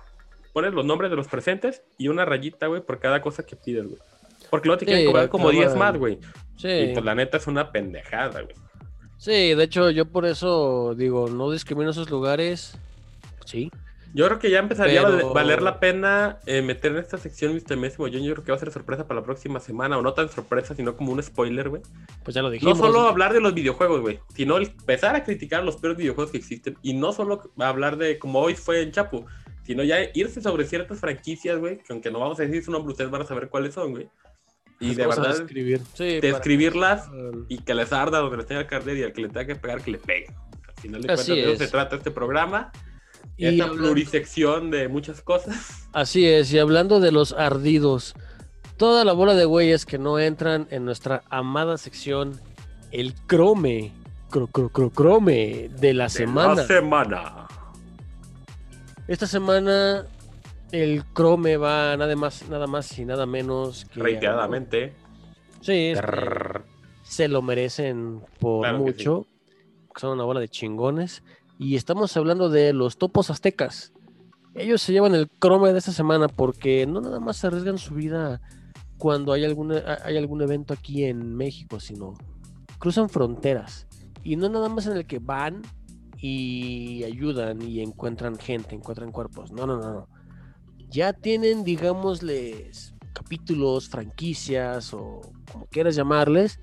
[0.53, 3.87] pones los nombres de los presentes y una rayita, güey, por cada cosa que pides,
[3.87, 3.99] güey.
[4.51, 5.79] Porque luego te quieren Sí, cobrar la como 10 clavan.
[5.79, 6.19] más, güey.
[6.57, 6.69] Sí.
[6.69, 8.55] Y pues la neta es una pendejada, güey.
[9.17, 12.77] Sí, de hecho, yo por eso digo, no discrimino esos lugares.
[13.45, 13.71] Sí.
[14.13, 17.17] Yo creo que ya empezaría a Pero- valer- valer la pena eh, meter en esta
[17.17, 17.77] sección Mr.
[17.77, 18.23] Messi Mollón.
[18.25, 20.75] Yo creo que va a ser sorpresa para la próxima semana, o no tan sorpresa,
[20.75, 21.83] sino como un spoiler, güey.
[22.25, 22.79] Pues ya lo No dijimos.
[22.79, 26.77] solo hablar de los videojuegos, güey, sino empezar a criticar los peores videojuegos que existen.
[26.83, 29.27] Y no solo hablar de como hoy fue en Chapu,
[29.63, 32.91] sino ya irse sobre ciertas franquicias, güey, que aunque no vamos a decir su nombre,
[32.91, 34.09] ustedes van a saber cuáles son, güey.
[34.81, 35.81] Y Las de verdad, describir.
[35.95, 37.09] Sí, describirlas
[37.49, 39.55] y que les arda donde les tenga que arder y al que le tenga que
[39.57, 40.27] pegar, que le pegue.
[40.67, 41.59] Al final de Así cuentas, de eso es.
[41.59, 42.73] se trata este programa.
[43.37, 45.89] Y esta hablando- plurisección de muchas cosas.
[45.93, 48.15] Así es, y hablando de los ardidos,
[48.77, 52.41] toda la bola de güeyes que no entran en nuestra amada sección,
[52.93, 53.93] el crome,
[54.31, 56.55] cro, cro, cro- crome de la semana.
[56.57, 57.47] La semana.
[59.09, 60.07] Esta semana
[60.73, 64.01] el crome va nada más, nada más y nada menos que...
[64.01, 64.95] Reiteradamente.
[65.61, 66.65] Sí, es que Trrr.
[67.03, 69.27] se lo merecen por Claro que mucho.
[69.97, 71.23] Son una bola de chingones.
[71.61, 73.93] Y estamos hablando de los topos aztecas.
[74.55, 77.93] Ellos se llevan el crome de esta semana porque no nada más se arriesgan su
[77.93, 78.41] vida
[78.97, 82.15] cuando hay, alguna, hay algún evento aquí en México, sino
[82.79, 83.87] cruzan fronteras.
[84.23, 85.61] Y no nada más en el que van
[86.17, 89.53] y ayudan y encuentran gente, encuentran cuerpos.
[89.53, 90.09] No, no, no, no.
[90.89, 95.21] Ya tienen, digámosles, capítulos, franquicias o
[95.53, 96.59] como quieras llamarles,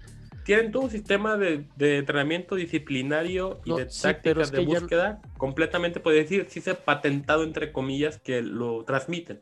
[0.47, 4.79] Tienen todo un sistema de, de entrenamiento disciplinario y No, de sí, tácticas de ya-
[4.79, 5.21] búsqueda.
[5.37, 9.41] Completamente, puede decir, sí se ha patentado entre comillas que lo transmiten.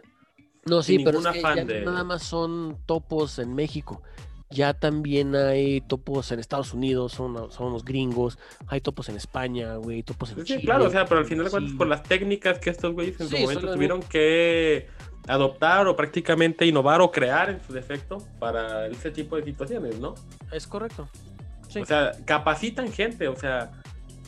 [0.65, 4.01] No, sí, pero es que ya de- nada más son topos en México.
[4.49, 8.37] Ya también hay topos en Estados Unidos, son, son los gringos.
[8.67, 10.61] Hay topos en España, güey, topos en Sí, Chile.
[10.61, 11.77] claro, o sea, pero al final de cuentas, Sí.
[11.77, 14.87] por las técnicas que estos güeyes en su Sí, momento tuvieron que
[15.27, 20.15] adoptar o prácticamente innovar o crear en su defecto para ese tipo de situaciones, ¿no?
[20.51, 21.09] Es correcto.
[21.69, 23.71] Sí, O sea, capacitan gente, o sea,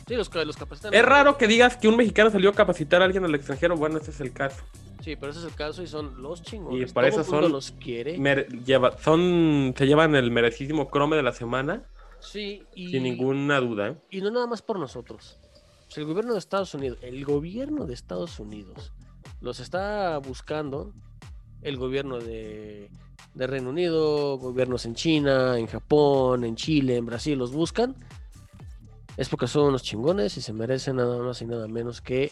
[0.06, 0.92] sí los, los capacitan.
[0.92, 3.98] es raro que digas que un mexicano salió a capacitar a alguien al extranjero, bueno,
[3.98, 4.62] ese es el caso.
[5.02, 6.90] Sí, pero ese es el caso y son los chingones.
[6.90, 8.18] Y Todo eso mundo son- los quiere.
[8.66, 11.84] Lleva- son, se llevan el merecidísimo crome de la semana,
[12.20, 13.88] Sí, y, sin ninguna duda.
[13.90, 13.96] ¿eh?
[14.10, 15.38] y no nada más por nosotros.
[15.88, 18.92] O sea, el gobierno de Estados Unidos, el gobierno de Estados Unidos
[19.40, 20.92] los está buscando,
[21.62, 22.90] el gobierno de,
[23.34, 27.94] de Reino Unido, gobiernos en China, en Japón, en Chile, en Brasil, los buscan.
[29.16, 32.30] Es porque son unos chingones y se merecen nada más y nada menos que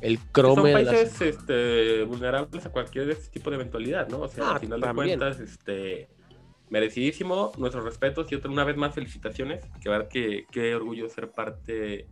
[0.00, 1.36] el Son crome de la países semana.
[1.38, 4.20] este, vulnerables a cualquier de este tipo de eventualidad, ¿no?
[4.20, 6.08] O sea, Ah, al final de cuentas, este,
[6.70, 9.64] merecidísimo, nuestros respetos y otra, una vez más felicitaciones.
[9.82, 12.08] Que ver que qué orgullo ser parte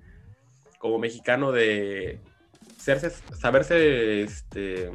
[0.78, 2.20] como mexicano de
[2.80, 4.90] serse, saberse, este,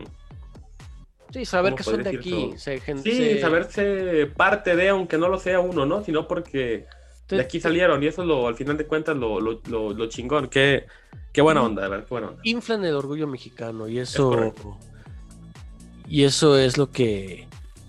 [1.32, 2.54] Sí, saber ¿cómo que son de aquí.
[2.58, 6.04] se- sí, se- saberse parte de, aunque no lo sea uno, ¿no?
[6.04, 6.86] Sino porque
[7.28, 10.08] de aquí salieron y eso es lo, al final de cuentas lo, lo, lo, lo
[10.08, 10.48] chingón.
[10.48, 10.86] Qué,
[11.34, 12.42] qué buena onda, de verdad, qué buena onda.
[12.44, 14.54] inflan el orgullo mexicano y eso
[16.08, 17.48] y eso es lo que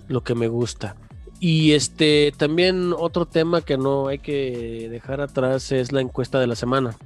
[0.09, 0.97] lo que me gusta
[1.39, 6.47] y este también otro tema que no hay que dejar atrás es la encuesta de
[6.47, 6.97] la semana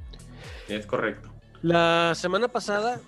[0.69, 1.30] Es correcto.
[1.63, 3.01] La semana pasada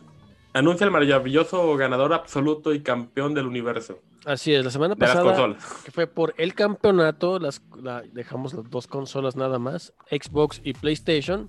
[0.55, 5.11] Anuncia el maravilloso ganador absoluto y campeón del universo así es la semana de las
[5.11, 5.65] pasada consolas.
[5.85, 10.75] que fue por el campeonato las la- dejamos las dos consolas nada más Xbox y
[10.75, 11.47] PlayStation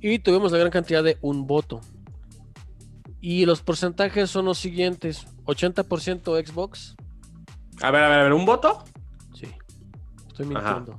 [0.00, 1.80] y tuvimos la gran cantidad de un voto
[3.20, 6.96] y los porcentajes son los siguientes 80% Xbox
[7.82, 8.82] A ver, a ver, a ver, ¿un voto?
[9.34, 9.46] Sí.
[10.28, 10.98] Estoy mintiendo.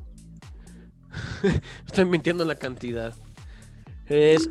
[1.88, 3.14] Estoy mintiendo en la cantidad.
[4.06, 4.50] Es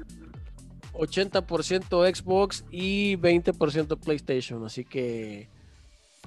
[1.00, 4.64] 80% Xbox y 20% PlayStation.
[4.64, 5.48] Así que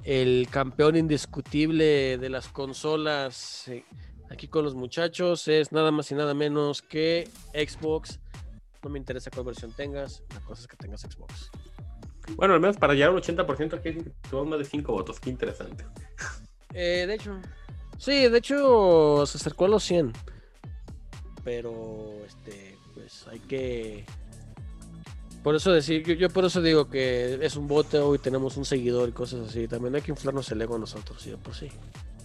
[0.02, 3.84] el campeón indiscutible de las consolas eh,
[4.30, 8.20] aquí con los muchachos es nada más y nada menos que Xbox.
[8.82, 11.50] No me interesa cuál versión tengas, la cosa es que tengas Xbox.
[12.36, 13.96] Bueno, al menos para llegar a un 80% aquí
[14.28, 15.20] tuvo más de 5 votos.
[15.20, 15.84] Qué interesante.
[16.72, 17.40] Eh, de hecho,
[17.98, 20.12] sí, de hecho se acercó a los 100.
[21.44, 24.04] Pero, este, pues hay que.
[25.44, 28.64] Por eso decir, yo, yo por eso digo que es un bote hoy tenemos un
[28.64, 29.68] seguidor y cosas así.
[29.68, 31.68] También hay que inflarnos el ego nosotros, de por sí.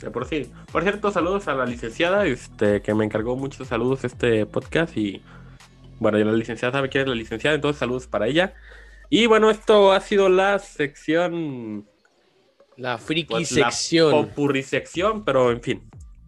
[0.02, 0.50] De por sí.
[0.72, 5.22] Por cierto, saludos a la licenciada, este, que me encargó muchos saludos este podcast y
[6.00, 8.54] bueno, la licenciada sabe quién es la licenciada, entonces saludos para ella.
[9.10, 11.86] Y bueno, esto ha sido la sección.
[12.78, 14.12] La friki pues, sección.
[14.12, 15.84] La popurri sección, pero en fin.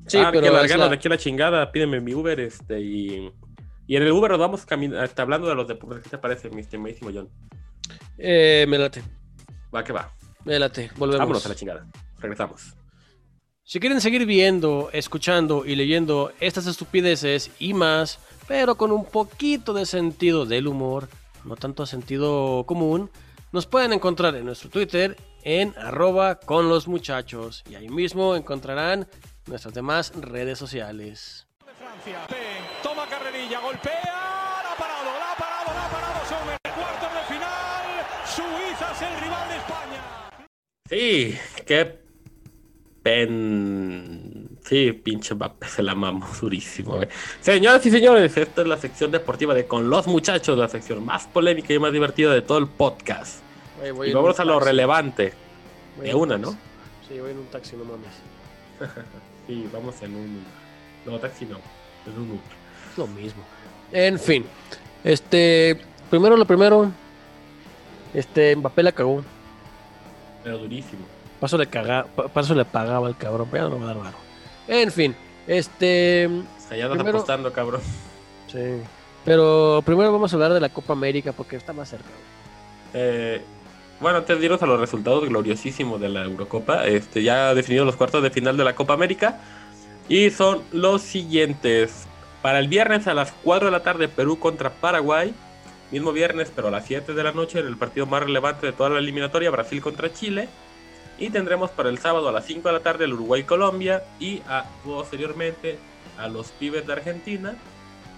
[0.08, 2.38] Sí, Ah, pero que es largarnos la- de aquí a la chingada, pídeme mi Uber,
[2.42, 3.32] este, y,
[3.92, 4.66] y en el Uber nos vamos
[4.98, 6.02] hasta hablando de los deportes.
[6.02, 7.28] ¿Qué te parece, mi estimadísimo John?
[8.18, 9.04] Eh, me late,
[9.76, 10.16] Va que va.
[10.46, 10.90] me late.
[10.96, 11.20] Volvemos.
[11.20, 11.86] Vámonos a la chingada.
[12.20, 12.74] Regresamos.
[13.66, 19.74] Si quieren seguir viendo, escuchando y leyendo estas estupideces y más, pero con un poquito
[19.74, 21.10] de sentido del humor,
[21.44, 23.10] no tanto sentido común,
[23.52, 29.06] nos pueden encontrar en nuestro Twitter en arroba con los muchachos y ahí mismo encontrarán
[29.48, 31.46] nuestras demás redes sociales.
[32.81, 32.81] Toma
[33.60, 36.58] golpea, la ha parado, la ha parado, la ha parado Sommer.
[36.64, 37.86] Cuartos de final,
[38.26, 40.02] Suiza es el rival de España.
[40.90, 42.00] Sí, qué
[43.04, 44.58] pen.
[44.64, 46.96] Sí, pinche Mbappé, se la mamó durísimo.
[46.96, 47.08] güey.
[47.42, 51.26] Señoras y señores, esta es la sección deportiva de Con los Muchachos, la sección más
[51.28, 53.42] polémica y más divertida de todo el podcast.
[53.82, 54.66] Oye, voy Y vamos a lo taxi.
[54.70, 55.34] relevante.
[55.98, 56.52] Voy De una, taxi.
[56.52, 56.58] ¿no?
[57.08, 58.14] Sí, voy en un taxi, no mames.
[59.48, 60.46] Sí, vamos en un.
[61.06, 61.58] No, taxi no.
[62.06, 62.61] En un Uber.
[62.98, 63.44] Lo mismo.
[63.92, 64.46] En fin,
[65.04, 65.80] este,
[66.10, 66.92] primero lo primero,
[68.14, 69.24] este, Mbappé la cagó.
[70.44, 71.02] Pero durísimo.
[71.40, 73.94] Paso le caga, pa- paso le pagaba al cabrón, pero ya no me va a
[73.96, 74.18] dar varo.
[74.68, 75.16] En fin,
[75.48, 76.28] este.
[76.28, 77.82] O sea, ya primero- apostando, cabrón.
[78.52, 78.82] Sí.
[79.26, 82.10] Pero primero vamos a hablar de la Copa América porque está más cerca.
[82.94, 83.42] Eh,
[84.00, 87.96] bueno, antes de irnos a los resultados gloriosísimos de la Eurocopa, este, ya definidos los
[87.96, 89.40] cuartos de final de la Copa América.
[90.10, 92.08] Y son los siguientes.
[92.42, 95.34] Para el viernes a las 4 de la tarde, Perú contra Paraguay.
[95.92, 98.72] Mismo viernes, pero a las 7 de la noche, en el partido más relevante de
[98.72, 100.48] toda la eliminatoria, Brasil contra Chile.
[101.20, 104.04] Y tendremos para el sábado a las 5 de la tarde el Uruguay-Colombia.
[104.20, 105.78] Y a, posteriormente
[106.18, 107.56] a los pibes de Argentina,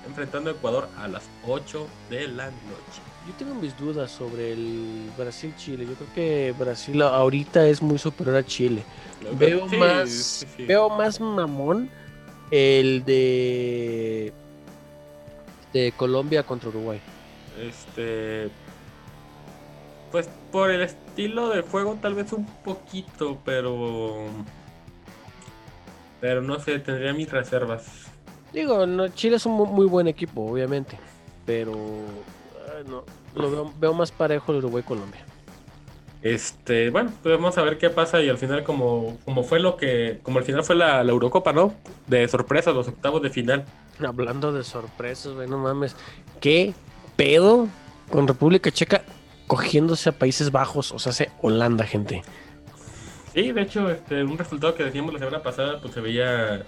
[0.08, 3.02] enfrentando a Ecuador a las 8 de la noche.
[3.28, 5.86] Yo tengo mis dudas sobre el Brasil-Chile.
[5.86, 8.84] Yo creo que Brasil ahorita es muy superior a Chile.
[9.38, 10.66] Veo Sí, más, sí, sí.
[10.66, 11.90] veo más mamón
[12.56, 14.32] el de
[15.74, 17.00] de Colombia contra Uruguay.
[17.60, 18.50] Este.
[20.12, 24.28] Pues por el estilo de juego, tal vez un poquito, pero.
[26.22, 27.86] Pero no sé, tendría mis reservas.
[28.54, 31.00] Digo, no, Chile es un mu- muy buen equipo, obviamente,
[31.48, 31.74] pero
[32.78, 35.26] ay, no, lo veo, veo más parejo el Uruguay-Colombia.
[36.24, 39.76] Este, bueno, pues vamos a ver qué pasa y al final como, como fue lo
[39.76, 41.76] que, como al final fue la, la Eurocopa, ¿no?
[42.08, 43.66] De sorpresa, los octavos de final.
[44.02, 45.98] Hablando de sorpresas, güey, no mames.
[46.40, 46.74] ¿Qué
[47.18, 47.68] pedo
[48.10, 49.04] con República Checa
[49.48, 50.94] cogiéndose a Países Bajos?
[50.94, 52.22] O sea, hace Holanda, gente.
[53.34, 56.64] Sí, de hecho, este, un resultado que decíamos la semana pasada, pues se veía,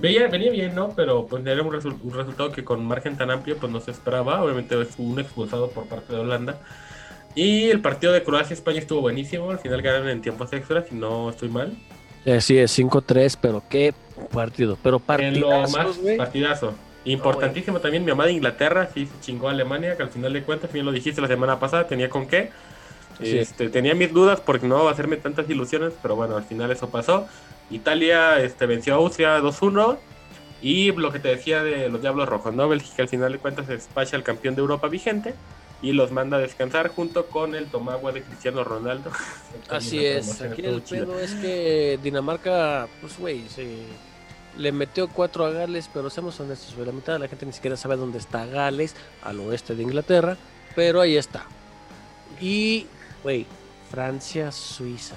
[0.00, 0.88] veía venía bien, ¿no?
[0.96, 3.92] Pero pues era un, resu- un resultado que con margen tan amplio, pues no se
[3.92, 4.42] esperaba.
[4.42, 6.58] Obviamente fue un expulsado por parte de Holanda.
[7.36, 9.50] Y el partido de Croacia-España estuvo buenísimo.
[9.50, 11.76] Al final ganaron en tiempos extras, si no estoy mal.
[12.24, 13.94] Eh, sí, es 5-3, pero qué
[14.32, 14.78] partido.
[14.82, 16.74] Pero partidazos, más partidazo.
[17.04, 20.72] Importantísimo también mi amada Inglaterra, sí se chingó a Alemania, que al final de cuentas,
[20.72, 22.50] bien lo dijiste la semana pasada, tenía con qué.
[23.20, 23.38] Sí.
[23.38, 26.70] Este, tenía mis dudas porque no va a hacerme tantas ilusiones, pero bueno, al final
[26.70, 27.28] eso pasó.
[27.70, 29.98] Italia este, venció a Austria 2-1.
[30.62, 32.66] Y lo que te decía de los Diablos Rojos, ¿no?
[32.66, 35.34] Bélgica al final de cuentas despacha al campeón de Europa vigente
[35.82, 39.10] y los manda a descansar junto con el tomagua de Cristiano Ronaldo.
[39.70, 40.40] Así es.
[40.42, 41.06] Aquí el chido.
[41.06, 43.84] pedo es que Dinamarca, pues, güey, se
[44.56, 47.52] le metió 4 a Gales, pero seamos honestos, güey, la mitad de la gente ni
[47.52, 50.36] siquiera sabe dónde está Gales, al oeste de Inglaterra,
[50.74, 51.44] pero ahí está.
[52.40, 52.86] Y,
[53.22, 53.46] güey,
[53.90, 55.16] Francia-Suiza.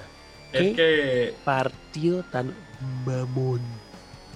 [0.52, 2.54] Es que partido tan
[3.06, 3.62] mamón.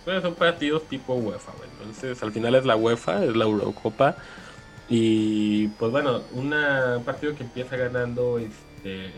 [0.05, 1.69] Bueno, son partidos tipo UEFA, güey.
[1.79, 4.15] Entonces, al final es la UEFA, es la Eurocopa.
[4.89, 9.09] Y pues bueno, una- un partido que empieza ganando este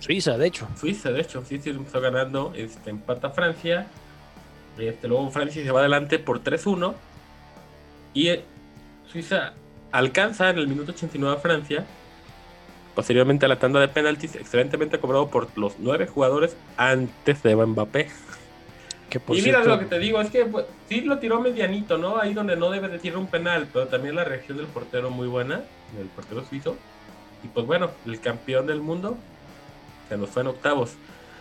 [0.00, 0.66] Suiza, de hecho.
[0.78, 3.86] Suiza, de hecho, sí, sí empezó ganando, este empata Francia.
[4.76, 6.94] Este, luego Francia se va adelante por 3-1
[8.14, 8.44] y eh,
[9.06, 9.52] Suiza
[9.92, 11.84] alcanza en el minuto 89 a Francia.
[12.96, 18.08] Posteriormente a la tanda de penaltis, excelentemente cobrado por los nueve jugadores antes de Mbappé.
[19.12, 21.38] Que por y mira cierto- lo que te digo, es que pues, sí lo tiró
[21.40, 22.18] medianito, ¿no?
[22.18, 25.28] Ahí donde no debe de tirar un penal, pero también la reacción del portero muy
[25.28, 25.60] buena,
[25.96, 26.76] del portero suizo.
[27.44, 29.18] Y pues bueno, el campeón del mundo
[30.08, 30.92] se nos fue en octavos.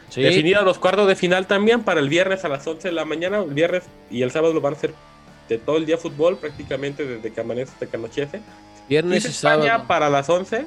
[0.09, 0.21] Sí.
[0.21, 3.37] Definidos los cuartos de final también para el viernes a las 11 de la mañana.
[3.39, 4.93] El viernes y el sábado lo van a hacer
[5.47, 8.41] de todo el día fútbol, prácticamente desde que amanece hasta que anochece.
[8.89, 9.87] Viernes Y España sábado.
[9.87, 10.65] para las 11.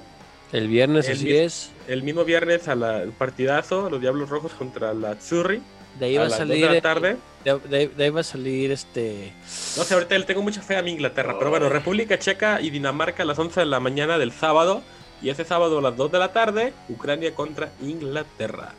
[0.53, 1.71] El viernes, El así es.
[1.89, 5.61] El mismo viernes a la, el partidazo, los Diablos Rojos contra la Zurri.
[5.99, 6.69] De ahí va a salir.
[6.69, 7.17] de la tarde.
[7.45, 9.33] De, de- de ahí va a salir este.
[9.77, 12.71] No sé, ahorita le tengo mucha fe a mi Inglaterra, pero bueno, República Checa y
[12.71, 14.83] Dinamarca a las 11 de la mañana del sábado
[15.23, 18.73] Y ese sábado a las 2 de la tarde, Ucrania contra Inglaterra.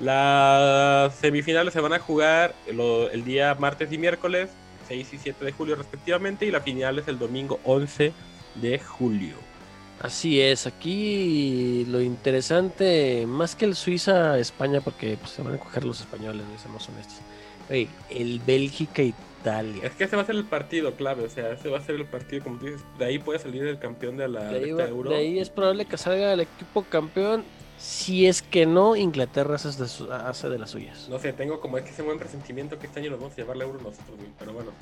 [0.00, 4.50] Las semifinales se van a jugar el día martes y miércoles,
[4.88, 8.12] 6 y 7 de julio respectivamente, y la final es el domingo 11
[8.56, 9.34] de julio.
[10.00, 15.84] Así es, aquí lo interesante, más que el Suiza-España, porque pues, se van a coger
[15.84, 16.58] los españoles, ¿no?
[16.58, 17.16] seamos honestos.
[18.10, 19.86] El Bélgica-Italia.
[19.86, 21.94] Es que ese va a ser el partido clave, o sea, ese va a ser
[21.94, 24.64] el partido, como tú dices, de ahí puede salir el campeón de la De ahí,
[24.66, 25.10] de va- Euro.
[25.10, 27.44] de ahí es probable que salga el equipo campeón.
[27.78, 31.08] Si es que no, Inglaterra hace de, su- hace de las suyas.
[31.08, 33.36] No sé, tengo como es que ese buen presentimiento que este año nos vamos a
[33.36, 34.70] llevar la Euro nosotros, güey, pero bueno.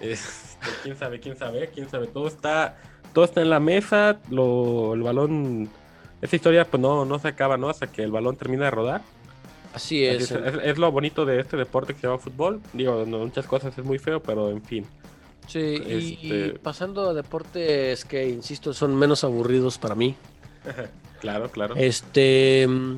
[0.00, 2.06] Este, quién sabe, quién sabe, quién sabe.
[2.06, 2.76] Todo está,
[3.12, 5.68] todo está en la mesa, lo, el balón,
[6.22, 7.68] esa historia pues no, no se acaba, ¿no?
[7.68, 9.02] Hasta que el balón termina de rodar.
[9.74, 10.22] Así es.
[10.22, 12.60] Es, es- es lo bonito de este deporte que se llama fútbol.
[12.72, 14.86] Digo, no, muchas cosas es muy feo, pero en fin.
[15.46, 20.14] Sí, y- y, Este- pasando a deportes que, insisto, son menos aburridos para mí.
[21.20, 21.74] claro, claro.
[21.76, 22.96] Este, mm,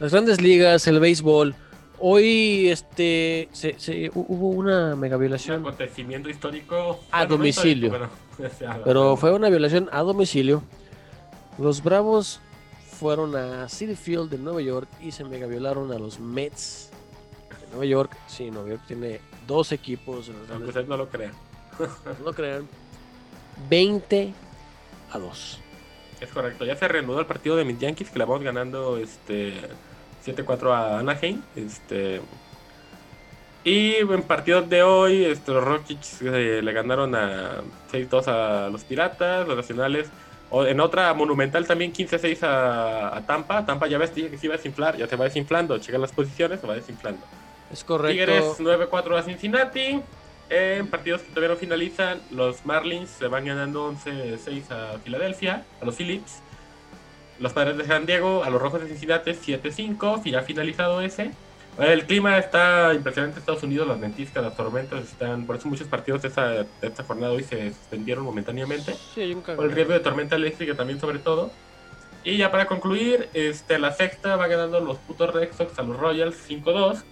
[0.00, 1.54] las grandes ligas, el béisbol.
[1.98, 7.00] Hoy, este, se, se- hu- hubo una mega Un violación, acontecimiento histórico.
[7.10, 7.86] A domicilio.
[7.88, 10.62] histórico, pero- o sea, pero fue una violación a domicilio.
[11.58, 12.40] Los Bravos
[12.98, 16.90] fueron a City Field de Nueva York y se mega violaron a los Mets
[17.60, 18.16] de Nueva York.
[18.26, 20.30] Sí, Nueva York tiene dos equipos.
[20.50, 21.32] Aunque ustedes no lo crean.
[21.78, 22.66] No lo crean.
[23.70, 24.32] 20
[25.12, 25.58] a 2.
[26.20, 29.52] Es correcto, ya se reanudó el partido de mis Yankees que la vamos ganando este
[30.26, 31.40] 7-4 a Anaheim.
[31.54, 32.20] Este
[33.66, 38.84] y en partidos de hoy, este, los Rockies eh, le ganaron a 6-2 a los
[38.84, 40.08] Piratas, los Nacionales.
[40.50, 43.66] O en otra monumental también 15-6 a, a Tampa.
[43.66, 45.76] Tampa ya ves, dije que se iba a desinflar, ya se va desinflando.
[45.78, 47.20] Checan las posiciones, se va desinflando.
[47.72, 48.12] Es correcto.
[48.12, 50.00] Tigres 9-4 a Cincinnati.
[50.48, 55.84] En partidos que todavía no finalizan, los Marlins se van ganando 11-6 a Filadelfia, a
[55.84, 56.40] los Phillips.
[57.38, 61.32] Los Padres de San Diego a los Rojos de Cincinnati 7-5, ya finalizado ese.
[61.78, 65.86] El clima está impresionante en Estados Unidos, las ventiscas, las tormentas están, por eso muchos
[65.86, 68.94] partidos de esta, de esta jornada hoy se suspendieron momentáneamente.
[69.14, 71.50] Sí, hay un Por el riesgo de tormenta eléctrica también sobre todo.
[72.24, 75.96] Y ya para concluir, este, la sexta va ganando los putos Red Sox a los
[75.96, 77.02] Royals 5-2.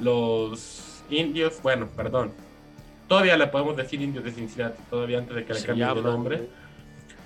[0.00, 2.32] Los indios, bueno, perdón.
[3.08, 6.48] Todavía le podemos decir indios de Cincinnati, todavía antes de que le cambien de nombre.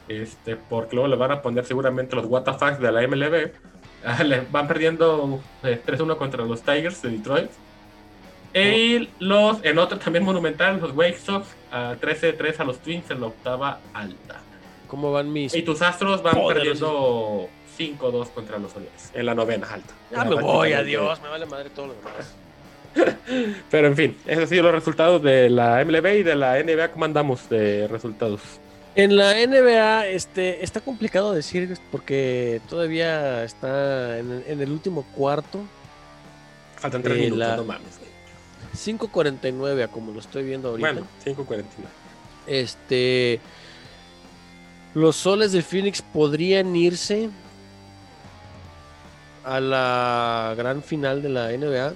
[0.08, 3.50] Este, porque luego le van a poner seguramente los WTF de la MLB.
[4.04, 7.50] Ah, le van perdiendo eh, 3-1 contra los Tigers de Detroit.
[8.54, 13.20] Y los, en otro también monumental, los Wake Sox a 13-3 a los Twins en
[13.20, 14.40] la octava alta.
[14.86, 15.54] ¿Cómo van mis?
[15.54, 19.92] Y tus Astros van perdiendo 5-2 contra los Orioles en la novena alta.
[20.12, 22.34] Ya me voy, adiós, me vale madre todo lo demás.
[23.70, 26.92] Pero en fin, esos han sido los resultados de la MLB y de la NBA.
[26.92, 28.40] ¿Cómo andamos de resultados?
[28.96, 35.60] En la NBA este, está complicado decir porque todavía está en, en el último cuarto.
[36.76, 37.98] Faltan 3 de minutos, la no mames.
[37.98, 38.98] güey.
[38.98, 40.92] 5.49 a como lo estoy viendo ahorita.
[40.92, 41.64] Bueno, 5.49.
[42.46, 43.38] Este.
[44.94, 47.28] Los soles de Phoenix podrían irse
[49.44, 51.92] a la gran final de la NBA.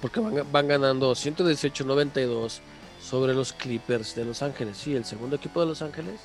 [0.00, 2.60] Porque van, van ganando 118-92
[3.08, 4.76] sobre los Clippers de Los Ángeles.
[4.78, 6.20] Sí, el segundo equipo de Los Ángeles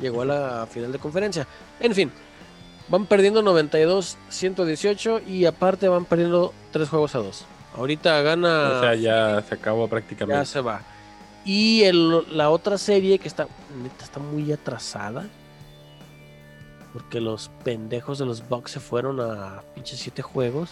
[0.00, 1.46] llegó a la final de conferencia.
[1.80, 2.10] En fin,
[2.88, 7.44] van perdiendo 92-118 y aparte van perdiendo 3 juegos a 2.
[7.76, 8.70] Ahorita gana.
[8.78, 10.38] O sea, ya se acabó prácticamente.
[10.40, 10.82] Ya se va.
[11.44, 13.48] Y el- la otra serie que está,
[13.82, 15.26] neta, está muy atrasada.
[16.92, 20.70] Porque los pendejos de los Bucks se fueron a pinches 7 juegos.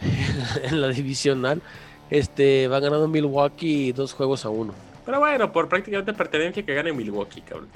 [0.64, 1.62] en la divisional.
[2.10, 4.72] Este, va ganando Milwaukee dos juegos a uno.
[5.04, 7.68] Pero bueno, por prácticamente pertenencia que gane Milwaukee, cabrón.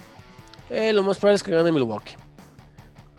[0.69, 2.15] Eh, lo más probable es que gane Milwaukee.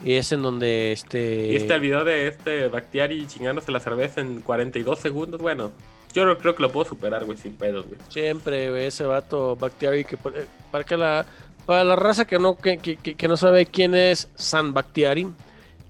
[0.03, 1.47] Y es en donde este.
[1.47, 5.71] Y este el video de este Bactiari chingándose la cerveza en 42 segundos, bueno,
[6.13, 7.99] yo creo que lo puedo superar, güey, sin pedos, güey.
[8.09, 11.25] Siempre, güey, ese vato Bactiari que por- eh, para que la
[11.65, 15.27] para la raza que no que, que- que- no sabe quién es San Bactiari,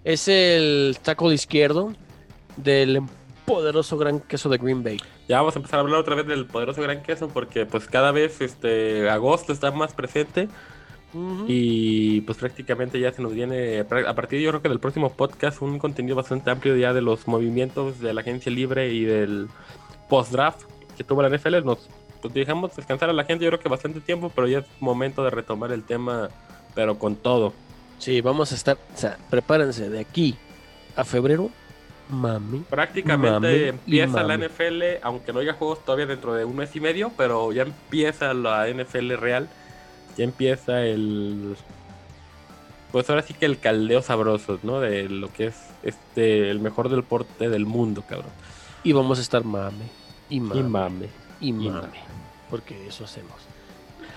[0.03, 1.93] es el tackle izquierdo
[2.57, 3.01] del
[3.51, 4.97] poderoso gran queso de Green Bay.
[5.27, 8.11] Ya vamos a empezar a hablar otra vez del poderoso gran queso porque pues cada
[8.11, 10.47] vez este agosto está más presente.
[11.45, 15.61] Y pues prácticamente ya se nos viene a partir yo creo que del próximo podcast
[15.61, 19.49] un contenido bastante amplio ya de los movimientos de la agencia libre y del
[20.07, 20.61] post draft
[20.95, 21.89] que tuvo la NFL nos
[22.21, 25.21] pues, dejamos descansar a la gente yo creo que bastante tiempo pero ya es momento
[25.25, 26.29] de retomar el tema
[26.75, 27.51] pero con todo.
[27.97, 30.37] Sí, vamos a estar, o sea, prepárense de aquí
[30.95, 31.49] a febrero,
[32.11, 32.59] mami.
[32.69, 34.37] prácticamente mami empieza la.
[34.37, 38.33] NFL aunque no haya juegos todavía dentro de un mes y medio pero ya empieza
[38.33, 39.49] la NFL real
[40.17, 41.55] ya empiesa el
[42.91, 44.79] pues ahora sí que el caldeo sabroso, ¿no?
[44.79, 48.31] De lo que es este el mejor deporte del mundo, cabrón.
[48.83, 49.85] Y vamos a estar mame.
[50.29, 50.59] Y mame.
[50.59, 51.09] Y mame.
[51.39, 51.71] Y mame.
[51.71, 51.99] mame.
[52.49, 53.35] Porque eso hacemos.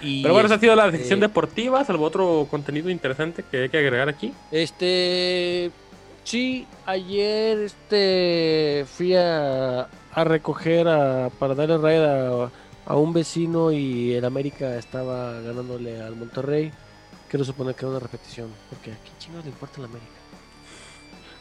[0.00, 3.62] Y Pero bueno, esa ha sido la este, sección deportiva, salvo otro contenido interesante que
[3.62, 4.32] hay que agregar aquí.
[4.50, 5.70] Este.
[6.24, 12.50] Sí, ayer este fui a, a recoger a, para darle raid a,
[12.86, 16.72] a un vecino y el América estaba ganándole al Monterrey.
[17.28, 20.10] Quiero suponer que era una repetición, porque a quién chingados le importa el América.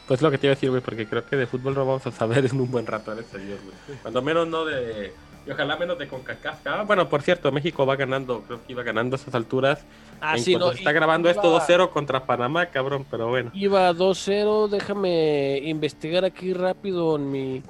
[0.06, 2.06] Pues lo que te iba a decir, güey, porque creo que de fútbol no vamos
[2.06, 3.98] a saber en un buen rato, gracias a Dios, güey.
[4.02, 5.12] Cuando menos no de...
[5.46, 6.66] Y ojalá menos de CONCACAF.
[6.66, 9.84] Ah, bueno, por cierto, México va ganando, creo que iba ganando a esas alturas.
[10.20, 13.28] Ah, En sí, cuanto no, se está grabando esto iba- 2-0 contra Panamá, cabrón, pero
[13.28, 13.50] bueno.
[13.54, 17.62] Iba 2-0, déjame investigar aquí rápido en mi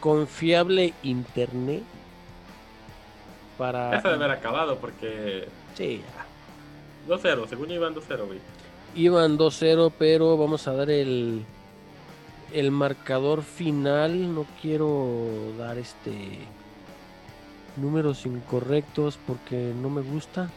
[0.00, 1.82] confiable internet.
[3.56, 3.96] Para.
[3.98, 5.48] Eso debe haber acabado porque...
[5.74, 6.02] Sí,
[7.08, 8.38] 2-0, según iban 2-0, güey.
[8.94, 11.44] Iban 2-0, pero vamos a dar el,
[12.52, 14.34] el marcador final.
[14.34, 15.16] No quiero
[15.58, 16.38] dar este
[17.76, 20.50] números incorrectos porque no me gusta.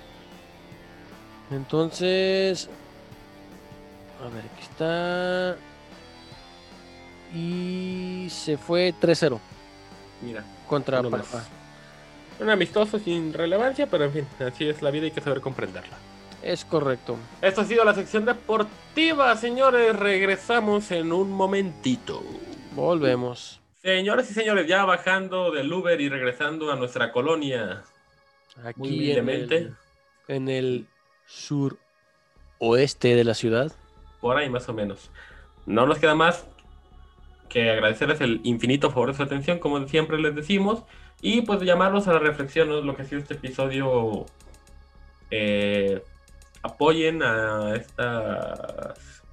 [1.52, 2.70] Entonces,
[4.24, 5.56] a ver, aquí está.
[7.34, 9.40] Y se fue 3-0
[10.22, 10.44] Mira.
[10.68, 11.02] contra.
[11.02, 11.26] Panamá.
[12.40, 15.42] Un amistoso sin relevancia, pero en fin, así es la vida y hay que saber
[15.42, 15.96] comprenderla.
[16.42, 17.18] Es correcto.
[17.42, 19.96] Esto ha sido la sección deportiva, señores.
[19.96, 22.24] Regresamos en un momentito.
[22.76, 23.60] Volvemos.
[23.84, 27.84] Señores y señores, ya bajando del Uber y regresando a nuestra colonia.
[28.58, 29.58] Muy Aquí en humildemente.
[29.58, 29.76] el,
[30.28, 30.88] en el
[31.32, 31.78] sur
[32.60, 33.72] oeste de la ciudad.
[34.20, 35.10] Por ahí más o menos.
[35.66, 36.46] No nos queda más
[37.50, 40.84] que agradecerles el infinito favor de su atención, como siempre les decimos,
[41.22, 44.26] y pues llamarlos a la reflexión, lo que ha sido este episodio.
[45.32, 46.04] Eh,
[46.64, 49.24] apoyen a estas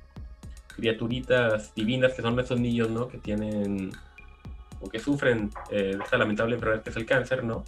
[0.68, 3.08] criaturitas divinas que son esos niños, ¿no?
[3.08, 3.90] Que tienen
[4.80, 7.64] o que sufren eh, esta lamentable enfermedad que es el cáncer, ¿no?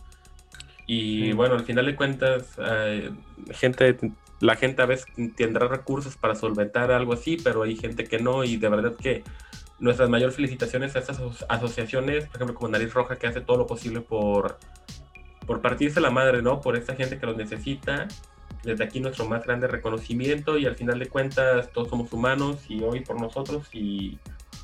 [0.92, 3.12] Y bueno, al final de cuentas, eh,
[3.52, 3.96] gente,
[4.40, 8.42] la gente a veces tendrá recursos para solventar algo así, pero hay gente que no,
[8.42, 9.22] y de verdad que
[9.78, 13.56] nuestras mayores felicitaciones a estas aso- asociaciones, por ejemplo, como Nariz Roja, que hace todo
[13.56, 14.58] lo posible por,
[15.46, 16.60] por partirse la madre, ¿no?
[16.60, 18.08] Por esta gente que los necesita.
[18.64, 22.82] Desde aquí nuestro más grande reconocimiento y al final de cuentas todos somos humanos y
[22.82, 24.18] hoy por nosotros y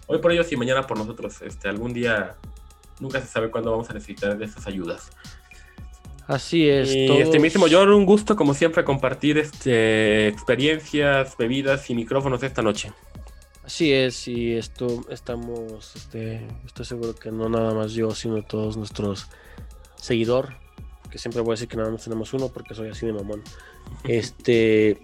[0.08, 1.40] hoy por ellos y mañana por nosotros.
[1.42, 2.34] Este, algún día
[2.98, 5.12] nunca se sabe cuándo vamos a necesitar de estas ayudas.
[6.26, 6.92] Así es.
[6.94, 12.62] Y todos- estimísimo John, un gusto como siempre compartir este, experiencias, bebidas y micrófonos esta
[12.62, 12.92] noche.
[13.64, 18.76] Así es, y esto estamos, este, estoy seguro que no nada más yo, sino todos
[18.76, 19.26] nuestros
[19.96, 20.54] seguidor,
[21.10, 23.42] que siempre voy a decir que nada más tenemos uno porque soy así de mamón.
[24.04, 25.02] Este,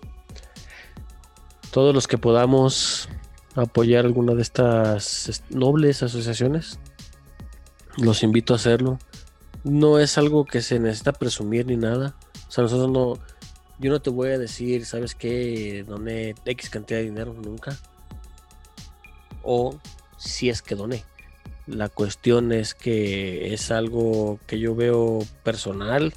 [1.71, 3.09] todos los que podamos
[3.55, 6.79] apoyar alguna de estas est- nobles asociaciones,
[7.97, 8.99] los invito a hacerlo.
[9.65, 12.15] No es algo que se necesita presumir ni nada.
[12.49, 13.15] O sea, nosotros no,
[13.79, 15.85] yo no te voy a decir, ¿sabes qué?
[15.87, 17.79] Doné X cantidad de dinero, nunca
[19.43, 19.79] o
[20.17, 21.05] si es que doné.
[21.67, 26.13] La cuestión es que es algo que yo veo personal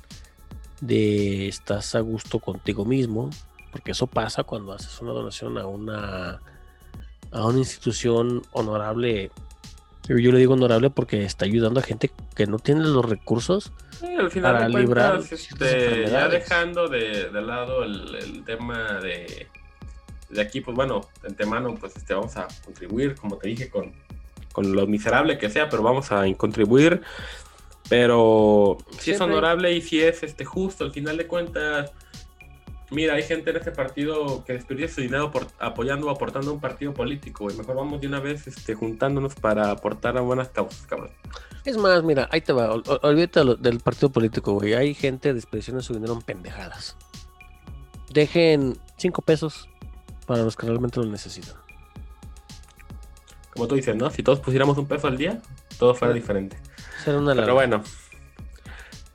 [0.81, 3.29] de estás a gusto contigo mismo,
[3.71, 6.39] porque eso pasa cuando haces una donación a una
[7.31, 9.31] a una institución honorable.
[10.07, 14.07] Yo le digo honorable porque está ayudando a gente que no tiene los recursos Sí,
[14.17, 18.43] al final para de librar cuentas, ciertas este, ya dejando de, de lado el, el
[18.43, 19.47] tema de,
[20.29, 23.93] de aquí, pues bueno, de antemano, pues este, vamos a contribuir, como te dije, con,
[24.51, 27.01] con lo miserable que sea, pero vamos a contribuir.
[27.87, 31.91] Pero si es honorable y si es este justo, al final de cuentas,
[32.91, 36.53] mira, hay gente en este partido que desperdicia su dinero por, apoyando o aportando a
[36.53, 40.49] un partido político, y mejor vamos de una vez este, juntándonos para aportar a buenas
[40.49, 41.11] causas, cabrón.
[41.65, 42.71] Es más, mira, ahí te va.
[42.71, 44.73] ol- ol- Olvídate del partido político, güey.
[44.75, 46.95] Hay gente desperdiciando su dinero en pendejadas.
[48.11, 49.67] Dejen 5 pesos
[50.27, 51.55] para los que realmente lo necesitan.
[53.53, 54.09] Como tú dices, ¿no?
[54.09, 55.41] Si todos pusiéramos un peso al día,
[55.79, 56.57] todo fuera diferente.
[57.03, 57.83] Será una Pero bueno,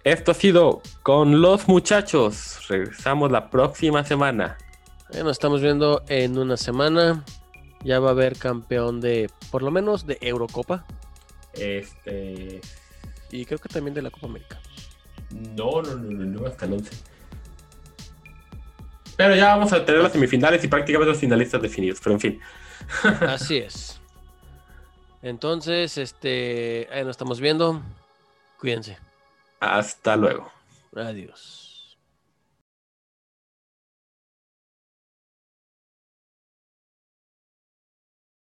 [0.04, 2.66] esto ha sido con los muchachos.
[2.68, 4.56] Regresamos la próxima semana.
[5.12, 7.24] Nos estamos viendo en una semana.
[7.82, 10.84] Ya va a haber campeón de, por lo menos, de Eurocopa.
[11.52, 12.60] Este.
[13.30, 14.60] Y creo que también de la Copa América.
[15.30, 16.90] No, no, no, no, no, hasta el 11.
[19.16, 22.00] Pero ya vamos a tener las semifinales y prácticamente los finalistas definidos.
[22.02, 22.40] Pero en fin.
[23.20, 24.00] Así es.
[25.22, 27.82] Entonces, este, ahí nos estamos viendo.
[28.58, 29.09] Cuídense.
[29.60, 30.50] Hasta luego.
[30.96, 31.59] Adiós.